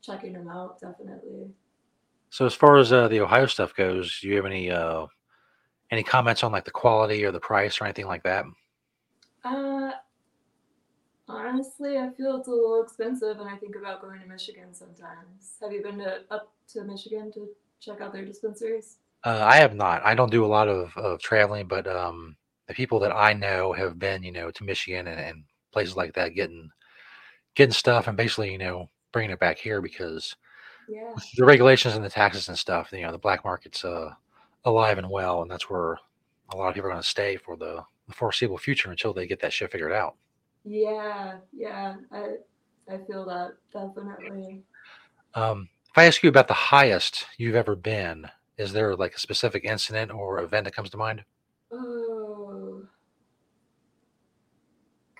checking 0.00 0.32
them 0.32 0.48
out. 0.48 0.80
Definitely. 0.80 1.50
So 2.32 2.46
as 2.46 2.54
far 2.54 2.78
as 2.78 2.94
uh, 2.94 3.08
the 3.08 3.20
Ohio 3.20 3.44
stuff 3.44 3.74
goes, 3.74 4.18
do 4.20 4.28
you 4.28 4.36
have 4.36 4.46
any 4.46 4.70
uh, 4.70 5.04
any 5.90 6.02
comments 6.02 6.42
on 6.42 6.50
like 6.50 6.64
the 6.64 6.70
quality 6.70 7.26
or 7.26 7.30
the 7.30 7.38
price 7.38 7.78
or 7.78 7.84
anything 7.84 8.06
like 8.06 8.22
that? 8.22 8.46
Uh, 9.44 9.90
honestly, 11.28 11.98
I 11.98 12.08
feel 12.08 12.36
it's 12.38 12.48
a 12.48 12.52
little 12.52 12.82
expensive, 12.82 13.38
and 13.38 13.50
I 13.50 13.56
think 13.56 13.76
about 13.76 14.00
going 14.00 14.18
to 14.18 14.26
Michigan 14.26 14.72
sometimes. 14.72 15.58
Have 15.60 15.72
you 15.72 15.82
been 15.82 15.98
to 15.98 16.22
up 16.30 16.54
to 16.68 16.84
Michigan 16.84 17.30
to 17.32 17.50
check 17.80 18.00
out 18.00 18.14
their 18.14 18.24
dispensaries? 18.24 18.96
Uh, 19.24 19.42
I 19.44 19.56
have 19.56 19.74
not. 19.74 20.02
I 20.02 20.14
don't 20.14 20.32
do 20.32 20.42
a 20.42 20.46
lot 20.46 20.68
of, 20.68 20.96
of 20.96 21.20
traveling, 21.20 21.68
but 21.68 21.86
um, 21.86 22.34
the 22.66 22.72
people 22.72 22.98
that 23.00 23.14
I 23.14 23.34
know 23.34 23.74
have 23.74 23.98
been, 23.98 24.22
you 24.22 24.32
know, 24.32 24.50
to 24.50 24.64
Michigan 24.64 25.06
and, 25.06 25.20
and 25.20 25.44
places 25.70 25.96
like 25.96 26.14
that, 26.14 26.34
getting 26.34 26.70
getting 27.56 27.74
stuff 27.74 28.08
and 28.08 28.16
basically, 28.16 28.52
you 28.52 28.58
know, 28.58 28.88
bringing 29.12 29.32
it 29.32 29.38
back 29.38 29.58
here 29.58 29.82
because 29.82 30.34
Yeah. 30.88 31.14
the 31.36 31.44
regulations 31.44 31.94
and 31.94 32.04
the 32.04 32.10
taxes 32.10 32.48
and 32.48 32.58
stuff, 32.58 32.90
you 32.92 33.02
know, 33.02 33.12
the 33.12 33.18
black 33.18 33.44
market's 33.44 33.84
uh, 33.84 34.12
alive 34.64 34.98
and 34.98 35.08
well, 35.10 35.42
and 35.42 35.50
that's 35.50 35.70
where 35.70 35.98
a 36.52 36.56
lot 36.56 36.68
of 36.68 36.74
people 36.74 36.88
are 36.88 36.92
going 36.92 37.02
to 37.02 37.08
stay 37.08 37.36
for 37.36 37.56
the, 37.56 37.82
the 38.08 38.14
foreseeable 38.14 38.58
future 38.58 38.90
until 38.90 39.12
they 39.12 39.26
get 39.26 39.40
that 39.40 39.52
shit 39.52 39.70
figured 39.72 39.92
out. 39.92 40.16
Yeah, 40.64 41.38
yeah, 41.52 41.96
I 42.12 42.36
I 42.88 42.98
feel 43.06 43.24
that 43.26 43.52
definitely. 43.72 44.62
Um, 45.34 45.68
if 45.90 45.98
I 45.98 46.04
ask 46.06 46.22
you 46.22 46.28
about 46.28 46.48
the 46.48 46.54
highest 46.54 47.26
you've 47.38 47.56
ever 47.56 47.76
been, 47.76 48.28
is 48.58 48.72
there 48.72 48.96
like 48.96 49.14
a 49.14 49.20
specific 49.20 49.64
incident 49.64 50.10
or 50.12 50.40
event 50.42 50.64
that 50.64 50.74
comes 50.74 50.90
to 50.90 50.96
mind? 50.96 51.24
Oh, 51.72 52.88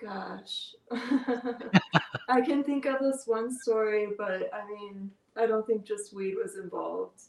gosh. 0.01 0.73
I 2.29 2.41
can 2.41 2.63
think 2.63 2.85
of 2.85 2.99
this 2.99 3.23
one 3.25 3.51
story, 3.53 4.07
but 4.17 4.49
I 4.53 4.65
mean, 4.67 5.11
I 5.35 5.45
don't 5.45 5.65
think 5.65 5.85
just 5.85 6.13
weed 6.13 6.35
was 6.35 6.55
involved. 6.57 7.21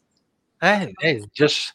Hey, 0.60 0.94
hey, 1.00 1.22
just 1.34 1.74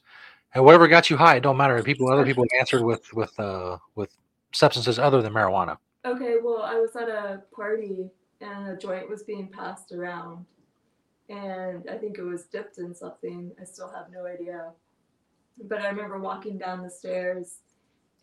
and 0.54 0.63
whatever 0.63 0.88
got 0.88 1.10
you 1.10 1.18
high, 1.18 1.36
it 1.36 1.42
don't 1.42 1.58
matter. 1.58 1.82
People, 1.84 2.12
other 2.12 2.26
people 2.26 2.46
answered 2.60 2.84
with 2.84 3.12
with 3.13 3.38
uh 3.39 3.78
with 3.96 4.10
substances 4.54 5.00
other 5.00 5.22
than 5.22 5.34
marijuana. 5.34 5.78
Okay, 6.06 6.36
well, 6.42 6.62
I 6.63 6.76
was 6.76 6.96
at 6.96 7.10
a 7.10 7.44
party 7.54 8.10
and 8.42 8.70
a 8.70 8.78
joint 8.78 9.10
was 9.10 9.24
being 9.24 9.48
passed 9.48 9.92
around, 9.92 10.46
and 11.30 11.84
I 11.89 11.98
think 11.98 12.18
it 12.18 12.24
was 12.24 12.46
dipped 12.46 12.78
in 12.78 12.96
something. 12.96 13.52
I 13.62 13.65
still 13.65 13.92
have 13.92 14.12
no 14.12 14.26
idea. 14.26 14.72
But 15.62 15.82
I 15.82 15.89
remember 15.89 16.20
walking 16.20 16.58
down 16.58 16.84
the 16.84 16.89
stairs 16.89 17.58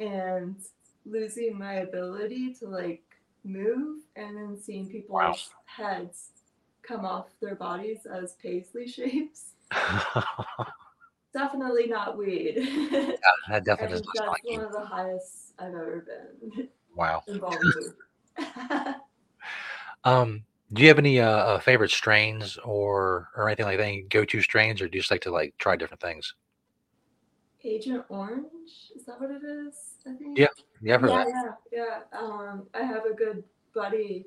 and 0.01 0.57
losing 1.05 1.59
my 1.59 1.75
ability 1.75 2.55
to 2.55 2.67
like 2.67 3.03
move 3.45 4.01
and 4.17 4.37
then 4.37 4.59
seeing 4.61 4.89
people's 4.89 5.11
Wow. 5.11 5.35
heads 5.67 6.31
come 6.87 7.05
off 7.05 7.29
their 7.41 7.55
bodies 7.55 8.07
as 8.07 8.35
paisley 8.35 8.87
shapes. 8.97 9.53
Definitely 11.35 11.87
not 11.89 12.17
weed. 12.17 12.57
that 13.49 13.65
definitely 13.65 13.89
does 13.89 14.03
that's 14.03 14.29
like 14.29 14.43
one 14.45 14.65
of 14.65 14.73
the 14.73 14.87
highest 14.87 15.53
I've 15.59 15.75
ever 15.75 16.07
been 16.07 16.69
Wow. 16.95 17.23
involved 17.27 17.59
with. 17.65 17.95
Um, 20.05 20.45
do 20.73 20.83
you 20.83 20.89
have 20.89 20.99
any 20.99 21.21
uh, 21.21 21.29
uh 21.29 21.59
favorite 21.59 21.91
strains 21.91 22.57
or 22.59 23.29
or 23.37 23.49
anything 23.49 23.67
like 23.67 23.77
that? 23.79 23.85
Any 23.87 24.03
go-to 24.03 24.41
strains, 24.41 24.81
or 24.81 24.89
do 24.89 24.97
you 24.97 25.03
just 25.03 25.11
like 25.11 25.21
to 25.23 25.31
like 25.31 25.55
try 25.59 25.77
different 25.77 26.01
things? 26.01 26.35
Agent 27.65 28.05
Orange, 28.09 28.93
is 28.95 29.05
that 29.07 29.21
what 29.21 29.31
it 29.31 29.43
is? 29.43 29.75
I 30.07 30.15
think. 30.15 30.39
Yeah, 30.39 30.47
Yeah, 30.81 30.99
yeah, 31.01 31.07
that. 31.09 31.27
yeah, 31.73 32.01
yeah. 32.13 32.19
Um, 32.19 32.67
I 32.75 32.83
have 32.83 33.05
a 33.05 33.13
good 33.13 33.43
buddy 33.75 34.27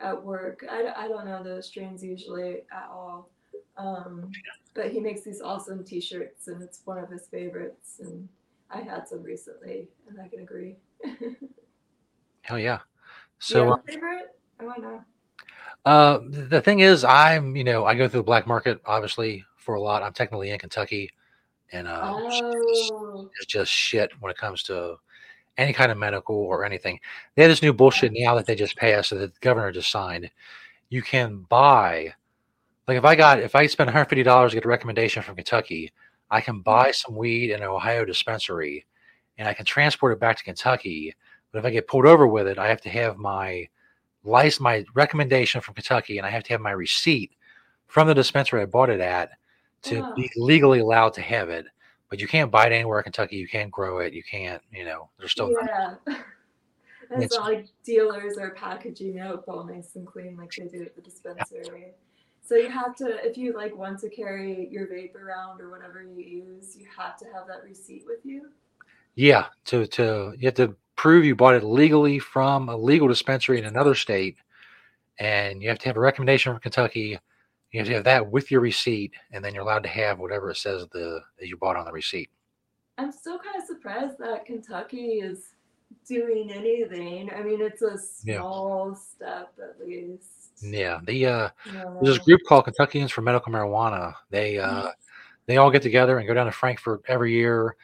at 0.00 0.22
work. 0.22 0.64
I, 0.70 0.92
I 0.96 1.08
don't 1.08 1.26
know 1.26 1.42
the 1.42 1.62
strains 1.62 2.02
usually 2.02 2.62
at 2.72 2.88
all, 2.90 3.30
um, 3.76 4.30
but 4.74 4.90
he 4.90 5.00
makes 5.00 5.22
these 5.22 5.40
awesome 5.40 5.84
T-shirts, 5.84 6.48
and 6.48 6.62
it's 6.62 6.82
one 6.84 6.98
of 6.98 7.10
his 7.10 7.26
favorites. 7.28 8.00
And 8.00 8.28
I 8.70 8.80
had 8.80 9.08
some 9.08 9.22
recently, 9.22 9.88
and 10.08 10.20
I 10.20 10.28
can 10.28 10.40
agree. 10.40 10.76
Hell 12.42 12.58
yeah. 12.58 12.80
So, 13.38 13.64
you 13.64 13.72
uh, 13.72 13.76
favorite? 13.86 14.26
I 14.60 14.64
want 14.64 14.82
to. 14.82 15.04
Uh, 15.84 16.20
the 16.48 16.60
thing 16.60 16.80
is, 16.80 17.04
I'm, 17.04 17.54
you 17.54 17.64
know, 17.64 17.84
I 17.84 17.94
go 17.94 18.08
through 18.08 18.20
the 18.20 18.24
black 18.24 18.46
market 18.46 18.80
obviously 18.86 19.44
for 19.56 19.76
a 19.76 19.80
lot. 19.80 20.02
I'm 20.02 20.12
technically 20.12 20.50
in 20.50 20.58
Kentucky, 20.58 21.10
and 21.72 21.86
uh, 21.86 22.14
Oh, 22.16 23.30
it's 23.36 23.46
just 23.46 23.70
shit 23.70 24.10
when 24.20 24.30
it 24.30 24.36
comes 24.36 24.62
to 24.64 24.96
any 25.58 25.72
kind 25.72 25.90
of 25.90 25.98
medical 25.98 26.36
or 26.36 26.64
anything. 26.64 27.00
They 27.34 27.42
have 27.42 27.50
this 27.50 27.62
new 27.62 27.72
bullshit 27.72 28.12
now 28.14 28.34
that 28.34 28.46
they 28.46 28.54
just 28.54 28.76
passed, 28.76 29.10
that 29.10 29.16
the 29.16 29.40
governor 29.40 29.72
just 29.72 29.90
signed. 29.90 30.30
You 30.88 31.02
can 31.02 31.46
buy, 31.48 32.14
like, 32.86 32.98
if 32.98 33.04
I 33.04 33.14
got, 33.14 33.40
if 33.40 33.54
I 33.54 33.66
spend 33.66 33.88
150 33.88 34.22
dollars 34.22 34.52
to 34.52 34.56
get 34.56 34.64
a 34.64 34.68
recommendation 34.68 35.22
from 35.22 35.36
Kentucky, 35.36 35.92
I 36.30 36.40
can 36.40 36.56
hmm. 36.56 36.62
buy 36.62 36.90
some 36.90 37.16
weed 37.16 37.50
in 37.50 37.62
an 37.62 37.68
Ohio 37.68 38.04
dispensary, 38.04 38.86
and 39.38 39.48
I 39.48 39.54
can 39.54 39.66
transport 39.66 40.12
it 40.12 40.20
back 40.20 40.36
to 40.38 40.44
Kentucky. 40.44 41.14
But 41.52 41.60
if 41.60 41.64
I 41.64 41.70
get 41.70 41.88
pulled 41.88 42.06
over 42.06 42.26
with 42.26 42.46
it, 42.46 42.58
I 42.58 42.68
have 42.68 42.80
to 42.82 42.90
have 42.90 43.16
my 43.16 43.68
license, 44.24 44.60
my 44.60 44.84
recommendation 44.94 45.60
from 45.60 45.74
Kentucky, 45.74 46.18
and 46.18 46.26
I 46.26 46.30
have 46.30 46.42
to 46.44 46.52
have 46.52 46.60
my 46.60 46.72
receipt 46.72 47.32
from 47.86 48.08
the 48.08 48.14
dispensary 48.14 48.60
I 48.60 48.66
bought 48.66 48.90
it 48.90 49.00
at 49.00 49.30
to 49.82 50.12
be 50.16 50.30
legally 50.36 50.80
allowed 50.80 51.14
to 51.14 51.22
have 51.22 51.48
it. 51.48 51.66
But 52.08 52.20
you 52.20 52.28
can't 52.28 52.50
buy 52.50 52.66
it 52.66 52.72
anywhere 52.72 52.98
in 52.98 53.04
Kentucky. 53.04 53.36
You 53.36 53.48
can't 53.48 53.70
grow 53.70 53.98
it. 53.98 54.12
You 54.12 54.22
can't, 54.22 54.62
you 54.72 54.84
know, 54.84 55.10
there's 55.18 55.32
still 55.32 55.50
yeah. 55.50 55.94
And 57.10 57.22
it's 57.22 57.36
not 57.36 57.52
like 57.52 57.68
dealers 57.84 58.36
are 58.36 58.50
packaging 58.50 59.18
it 59.18 59.20
up 59.20 59.44
all 59.48 59.64
nice 59.64 59.94
and 59.94 60.06
clean 60.06 60.36
like 60.36 60.50
they 60.50 60.66
do 60.66 60.82
at 60.82 60.96
the 60.96 61.02
dispensary. 61.02 61.94
So 62.42 62.56
you 62.56 62.70
have 62.70 62.94
to, 62.96 63.24
if 63.24 63.36
you 63.36 63.54
like 63.54 63.76
want 63.76 63.98
to 64.00 64.08
carry 64.08 64.68
your 64.70 64.86
vape 64.86 65.14
around 65.14 65.60
or 65.60 65.70
whatever 65.70 66.02
you 66.02 66.22
use, 66.22 66.76
you 66.76 66.86
have 66.96 67.16
to 67.18 67.24
have 67.26 67.46
that 67.48 67.64
receipt 67.64 68.04
with 68.06 68.24
you. 68.24 68.50
Yeah, 69.16 69.46
to 69.66 69.86
to 69.86 70.34
you 70.38 70.46
have 70.46 70.54
to 70.54 70.76
prove 70.94 71.24
you 71.24 71.34
bought 71.34 71.54
it 71.54 71.64
legally 71.64 72.18
from 72.18 72.68
a 72.68 72.76
legal 72.76 73.08
dispensary 73.08 73.58
in 73.58 73.64
another 73.64 73.94
state, 73.94 74.36
and 75.18 75.62
you 75.62 75.68
have 75.68 75.78
to 75.80 75.88
have 75.88 75.96
a 75.96 76.00
recommendation 76.00 76.52
from 76.52 76.60
Kentucky. 76.60 77.18
You 77.72 77.80
have 77.80 77.88
to 77.88 77.94
have 77.94 78.04
that 78.04 78.30
with 78.30 78.50
your 78.50 78.60
receipt, 78.60 79.12
and 79.32 79.44
then 79.44 79.54
you're 79.54 79.62
allowed 79.64 79.82
to 79.82 79.88
have 79.88 80.18
whatever 80.18 80.50
it 80.50 80.56
says 80.56 80.86
the 80.92 81.20
that 81.38 81.48
you 81.48 81.56
bought 81.56 81.76
on 81.76 81.84
the 81.84 81.92
receipt. 81.92 82.30
I'm 82.98 83.12
still 83.12 83.38
kind 83.38 83.56
of 83.60 83.66
surprised 83.66 84.18
that 84.18 84.46
Kentucky 84.46 85.20
is 85.20 85.50
doing 86.08 86.50
anything. 86.50 87.30
I 87.32 87.42
mean, 87.42 87.60
it's 87.60 87.82
a 87.82 87.98
Yeah. 88.24 88.38
small 88.38 88.94
step 88.94 89.52
at 89.62 89.86
least. 89.86 90.52
Yeah, 90.62 91.00
the 91.04 91.26
uh, 91.26 91.48
there's 91.66 92.00
this 92.00 92.18
know. 92.18 92.24
group 92.24 92.40
called 92.48 92.64
Kentuckians 92.64 93.10
for 93.10 93.20
Medical 93.20 93.52
Marijuana. 93.52 94.14
They 94.30 94.58
uh, 94.58 94.90
they 95.46 95.58
all 95.58 95.70
get 95.70 95.82
together 95.82 96.18
and 96.18 96.26
go 96.26 96.34
down 96.34 96.46
to 96.46 96.52
Frankfort 96.52 97.02
every 97.08 97.32
year. 97.32 97.76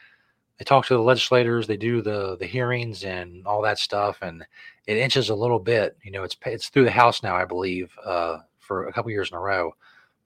They 0.59 0.64
talk 0.64 0.87
to 0.87 0.95
the 0.95 1.03
legislators. 1.03 1.66
They 1.66 1.77
do 1.77 2.01
the 2.01 2.37
the 2.38 2.47
hearings 2.47 3.05
and 3.05 3.47
all 3.47 3.61
that 3.62 3.79
stuff, 3.79 4.18
and 4.23 4.45
it 4.87 4.97
inches 4.97 5.29
a 5.29 5.35
little 5.35 5.59
bit. 5.59 5.99
You 6.03 6.12
know, 6.12 6.23
it's 6.23 6.37
it's 6.47 6.68
through 6.71 6.85
the 6.85 6.90
House 6.90 7.23
now, 7.23 7.37
I 7.37 7.45
believe, 7.45 7.92
uh, 8.05 8.38
for 8.62 8.87
a 8.88 8.92
couple 8.92 9.11
years 9.11 9.31
in 9.31 9.37
a 9.37 9.40
row. 9.40 9.75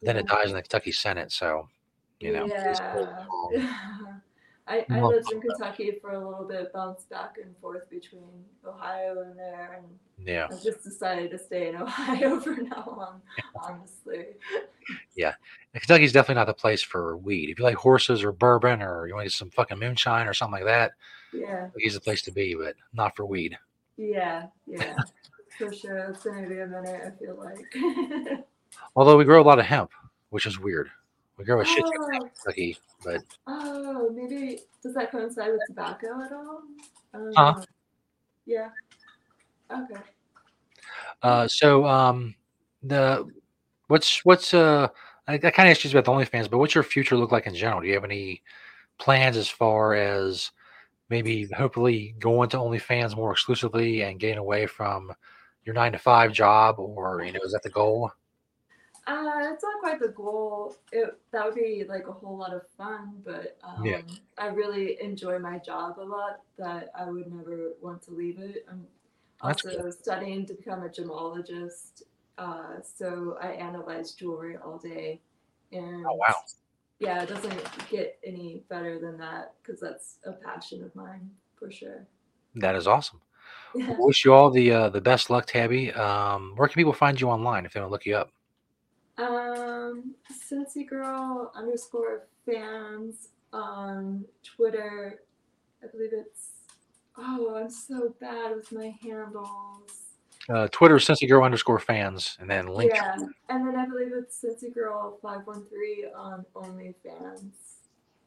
But 0.00 0.06
then 0.06 0.16
it 0.18 0.26
dies 0.26 0.48
in 0.50 0.54
the 0.54 0.62
Kentucky 0.62 0.92
Senate. 0.92 1.32
So, 1.32 1.68
you 2.20 2.32
know, 2.32 2.46
yeah. 2.46 3.78
I, 4.68 4.84
I 4.90 5.00
lived 5.00 5.30
in 5.32 5.40
Kentucky 5.40 5.92
for 6.00 6.10
a 6.10 6.28
little 6.28 6.44
bit, 6.44 6.72
bounced 6.72 7.08
back 7.08 7.36
and 7.40 7.56
forth 7.58 7.88
between 7.88 8.28
Ohio 8.66 9.22
and 9.22 9.38
there, 9.38 9.78
and 9.80 10.26
yeah, 10.28 10.48
I 10.50 10.54
just 10.56 10.82
decided 10.82 11.30
to 11.30 11.38
stay 11.38 11.68
in 11.68 11.76
Ohio 11.80 12.40
for 12.40 12.56
now 12.56 12.98
on, 12.98 13.22
honestly. 13.62 14.26
Yeah, 15.16 15.34
Kentucky's 15.72 16.12
definitely 16.12 16.36
not 16.40 16.46
the 16.46 16.54
place 16.54 16.80
for 16.80 17.16
weed. 17.16 17.50
If 17.50 17.58
you 17.58 17.64
like 17.64 17.74
horses 17.74 18.22
or 18.22 18.30
bourbon, 18.30 18.82
or 18.82 19.08
you 19.08 19.14
want 19.14 19.24
to 19.24 19.30
get 19.30 19.32
some 19.32 19.50
fucking 19.50 19.80
moonshine 19.80 20.28
or 20.28 20.34
something 20.34 20.60
like 20.60 20.64
that, 20.64 20.92
Yeah, 21.32 21.62
Kentucky's 21.62 21.94
the 21.94 22.00
place 22.00 22.22
to 22.22 22.30
be. 22.30 22.54
But 22.54 22.76
not 22.92 23.16
for 23.16 23.26
weed. 23.26 23.58
yeah, 23.96 24.46
yeah. 24.66 24.94
For 25.58 25.72
sure. 25.72 25.98
It's 26.10 26.24
gonna 26.24 26.48
be 26.48 26.60
a 26.60 26.66
minute, 26.66 27.00
I 27.06 27.10
feel 27.18 27.36
like. 27.36 28.46
Although 28.96 29.16
we 29.16 29.24
grow 29.24 29.40
a 29.40 29.44
lot 29.44 29.58
of 29.58 29.64
hemp, 29.66 29.90
which 30.30 30.46
is 30.46 30.58
weird. 30.58 30.90
We 31.38 31.44
grow 31.44 31.60
a 31.60 31.64
shit 31.64 31.84
ton 31.84 31.92
of 32.02 32.12
hemp 32.12 32.24
in 32.24 32.28
Oh. 32.28 32.30
Kentucky, 32.42 32.78
but 33.04 33.22
oh, 33.46 34.10
maybe 34.14 34.60
does 34.82 34.94
that 34.94 35.10
coincide 35.10 35.52
with 35.52 35.60
tobacco 35.66 36.20
at 36.22 36.32
all? 36.32 36.62
Don't 37.12 37.32
Huh? 37.36 37.62
Yeah. 38.46 38.70
Okay. 39.70 40.00
uh, 41.22 41.48
so 41.48 41.84
um, 41.86 42.34
the 42.82 43.26
what's 43.88 44.24
what's 44.24 44.54
uh, 44.54 44.88
I, 45.28 45.34
I 45.34 45.38
kind 45.38 45.68
of 45.68 45.72
asked 45.72 45.84
you 45.84 45.90
about 45.90 46.04
the 46.04 46.12
OnlyFans, 46.12 46.50
but 46.50 46.58
what's 46.58 46.74
your 46.74 46.84
future 46.84 47.16
look 47.16 47.32
like 47.32 47.46
in 47.46 47.54
general? 47.54 47.80
Do 47.80 47.88
you 47.88 47.94
have 47.94 48.04
any 48.04 48.42
plans 48.98 49.36
as 49.36 49.48
far 49.48 49.94
as 49.94 50.50
maybe 51.08 51.46
hopefully 51.46 52.14
going 52.18 52.48
to 52.50 52.56
OnlyFans 52.56 53.16
more 53.16 53.32
exclusively 53.32 54.02
and 54.02 54.18
getting 54.20 54.38
away 54.38 54.66
from 54.66 55.12
your 55.66 55.74
nine 55.74 55.92
to 55.92 55.98
five 55.98 56.32
job, 56.32 56.78
or 56.78 57.22
you 57.24 57.32
know, 57.32 57.40
is 57.44 57.52
that 57.52 57.62
the 57.62 57.70
goal? 57.70 58.12
Uh, 59.06 59.52
it's 59.52 59.62
not 59.62 59.80
quite 59.80 60.00
the 60.00 60.08
goal. 60.08 60.76
It 60.92 61.16
that 61.32 61.44
would 61.44 61.54
be 61.54 61.84
like 61.88 62.08
a 62.08 62.12
whole 62.12 62.36
lot 62.36 62.52
of 62.54 62.62
fun, 62.76 63.22
but 63.24 63.58
um, 63.62 63.84
Yeah. 63.84 64.00
I 64.38 64.46
really 64.48 65.00
enjoy 65.00 65.38
my 65.38 65.58
job 65.58 65.98
a 66.00 66.02
lot. 66.02 66.40
That 66.58 66.90
I 66.98 67.10
would 67.10 67.32
never 67.32 67.72
want 67.80 68.02
to 68.02 68.12
leave 68.12 68.38
it. 68.38 68.66
I'm 68.70 68.86
That's 69.42 69.64
also 69.64 69.90
studying 69.90 70.46
to 70.46 70.54
become 70.54 70.82
a 70.82 70.88
gemologist. 70.88 72.02
Uh, 72.38 72.80
so 72.82 73.38
I 73.40 73.48
analyze 73.52 74.12
jewelry 74.12 74.56
all 74.56 74.78
day, 74.78 75.20
and 75.72 76.04
Oh 76.04 76.14
wow, 76.14 76.34
yeah, 76.98 77.22
it 77.22 77.28
doesn't 77.28 77.88
get 77.90 78.18
any 78.24 78.64
better 78.68 78.98
than 78.98 79.18
that 79.18 79.54
because 79.62 79.80
that's 79.80 80.18
a 80.24 80.32
passion 80.32 80.82
of 80.82 80.94
mine 80.96 81.30
for 81.56 81.70
sure. 81.70 82.06
that 82.56 82.74
is 82.74 82.86
awesome. 82.86 83.20
Yeah. 83.74 83.94
Wish 83.98 84.24
you 84.24 84.32
all 84.32 84.50
the 84.50 84.72
uh, 84.72 84.88
the 84.88 85.00
best 85.00 85.28
luck, 85.30 85.46
Tabby. 85.46 85.92
Um, 85.92 86.52
where 86.56 86.66
can 86.68 86.74
people 86.74 86.92
find 86.92 87.20
you 87.20 87.28
online 87.28 87.66
if 87.66 87.72
they 87.72 87.80
want 87.80 87.88
to 87.88 87.92
look 87.92 88.06
you 88.06 88.16
up? 88.16 88.30
Um, 89.18 90.14
Cincy 90.50 90.86
Girl 90.88 91.52
underscore 91.54 92.26
fans 92.44 93.28
on 93.52 94.24
Twitter. 94.42 95.20
I 95.82 95.86
believe 95.88 96.10
it's. 96.12 96.48
Oh, 97.18 97.54
I'm 97.56 97.70
so 97.70 98.14
bad 98.20 98.54
with 98.56 98.70
my 98.72 98.94
handles. 99.02 99.90
Uh, 100.48 100.68
Twitter, 100.70 100.96
Cincy 100.96 101.28
Girl 101.28 101.42
underscore 101.44 101.78
fans, 101.78 102.36
and 102.40 102.48
then 102.48 102.66
link. 102.68 102.92
Yeah, 102.94 103.16
and 103.48 103.66
then 103.66 103.74
I 103.76 103.86
believe 103.86 104.12
it's 104.14 104.42
Cincy 104.44 104.72
Girl 104.72 105.18
five 105.22 105.40
one 105.46 105.64
three 105.64 106.06
on 106.16 106.44
OnlyFans. 106.54 107.52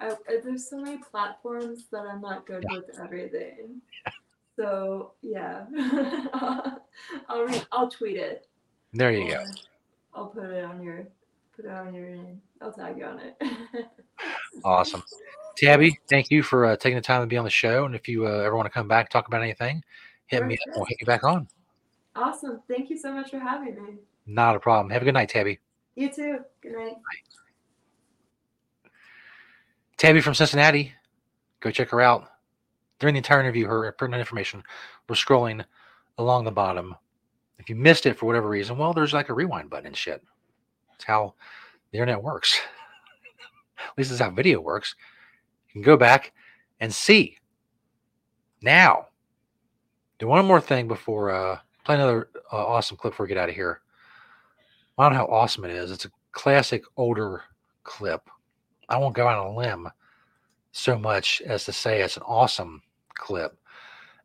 I, 0.01 0.09
I- 0.11 0.39
there's 0.43 0.69
so 0.69 0.77
many 0.77 0.97
platforms 0.97 1.85
that 1.91 2.01
I'm 2.05 2.21
not 2.21 2.45
good 2.45 2.65
with 2.69 2.99
everything. 2.99 3.81
So 4.59 5.13
yeah, 5.21 5.63
I'll 7.29 7.43
re- 7.45 7.61
I'll 7.71 7.89
tweet 7.89 8.17
it. 8.17 8.45
There 8.91 9.09
you 9.09 9.31
go. 9.31 9.41
I'll 10.13 10.25
put 10.25 10.43
it 10.43 10.65
on 10.65 10.83
your 10.83 11.07
put 11.55 11.63
it 11.63 11.71
on 11.71 11.93
your 11.93 12.17
I'll 12.61 12.73
tag 12.73 12.97
you 12.97 13.05
on 13.05 13.19
it. 13.19 13.41
Awesome. 14.65 15.01
Tabby, 15.55 15.97
thank 16.09 16.29
you 16.29 16.43
for 16.43 16.65
uh, 16.65 16.75
taking 16.75 16.97
the 16.97 17.01
time 17.01 17.21
to 17.21 17.27
be 17.27 17.37
on 17.37 17.45
the 17.45 17.49
show. 17.49 17.85
And 17.85 17.95
if 17.95 18.09
you 18.09 18.27
uh, 18.27 18.31
ever 18.39 18.57
want 18.57 18.65
to 18.65 18.69
come 18.69 18.89
back 18.89 19.05
and 19.05 19.09
talk 19.09 19.29
about 19.29 19.41
anything, 19.41 19.81
hit 20.27 20.45
me 20.45 20.55
up. 20.55 20.75
We'll 20.75 20.83
hit 20.83 20.97
you 20.99 21.07
back 21.07 21.23
on. 21.23 21.47
awesome. 22.17 22.61
Thank 22.67 22.89
you 22.89 22.97
so 22.97 23.13
much 23.13 23.29
for 23.29 23.39
having 23.39 23.75
me. 23.75 23.93
Not 24.27 24.57
a 24.57 24.59
problem. 24.59 24.89
Have 24.89 25.03
a 25.03 25.05
good 25.05 25.13
night, 25.13 25.29
Tabby. 25.29 25.59
You 25.95 26.11
too. 26.11 26.39
Good 26.61 26.73
night. 26.73 26.95
Tabby 29.95 30.19
from 30.19 30.33
Cincinnati. 30.33 30.91
Go 31.61 31.71
check 31.71 31.91
her 31.91 32.01
out. 32.01 32.29
During 32.99 33.13
the 33.13 33.19
entire 33.19 33.39
interview, 33.39 33.65
her 33.67 33.91
pertinent 33.93 34.19
information 34.19 34.61
was 35.07 35.19
scrolling 35.19 35.63
along 36.17 36.43
the 36.43 36.51
bottom. 36.51 36.95
If 37.57 37.69
you 37.69 37.75
missed 37.75 38.05
it 38.05 38.17
for 38.17 38.25
whatever 38.25 38.49
reason, 38.49 38.77
well, 38.77 38.93
there's 38.93 39.13
like 39.13 39.29
a 39.29 39.33
rewind 39.33 39.69
button 39.69 39.87
and 39.87 39.97
shit. 39.97 40.23
It's 40.95 41.05
how 41.05 41.33
the 41.91 41.97
internet 41.97 42.21
works. 42.21 42.59
At 43.79 43.97
least 43.97 44.11
it's 44.11 44.19
how 44.19 44.29
video 44.29 44.59
works. 44.59 44.95
You 45.69 45.73
can 45.73 45.81
go 45.81 45.97
back 45.97 46.33
and 46.79 46.93
see. 46.93 47.37
Now, 48.61 49.07
do 50.19 50.27
one 50.27 50.45
more 50.45 50.59
thing 50.59 50.87
before 50.87 51.31
uh, 51.31 51.59
play 51.85 51.95
another 51.95 52.29
uh, 52.51 52.57
awesome 52.57 52.97
clip 52.97 53.13
before 53.13 53.25
we 53.25 53.29
get 53.29 53.37
out 53.37 53.49
of 53.49 53.55
here. 53.55 53.81
I 54.97 55.03
don't 55.03 55.13
know 55.13 55.19
how 55.19 55.33
awesome 55.33 55.63
it 55.63 55.71
is. 55.71 55.91
It's 55.91 56.03
a 56.03 56.11
classic 56.33 56.83
older 56.97 57.43
clip. 57.83 58.29
I 58.89 58.97
won't 58.97 59.15
go 59.15 59.27
out 59.27 59.39
on 59.39 59.53
a 59.53 59.55
limb 59.55 59.87
so 60.71 60.97
much 60.97 61.41
as 61.45 61.63
to 61.65 61.71
say 61.71 62.01
it's 62.01 62.17
an 62.17 62.23
awesome 62.23 62.81
clip. 63.19 63.57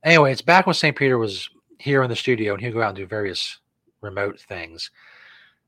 Anyway, 0.02 0.32
it's 0.32 0.42
back 0.42 0.66
when 0.66 0.74
St. 0.74 0.96
Peter 0.96 1.18
was 1.18 1.50
here 1.78 2.02
in 2.02 2.08
the 2.08 2.16
studio 2.16 2.54
and 2.54 2.62
he'd 2.62 2.72
go 2.72 2.82
out 2.82 2.90
and 2.90 2.96
do 2.96 3.06
various 3.06 3.58
remote 4.00 4.40
things. 4.40 4.90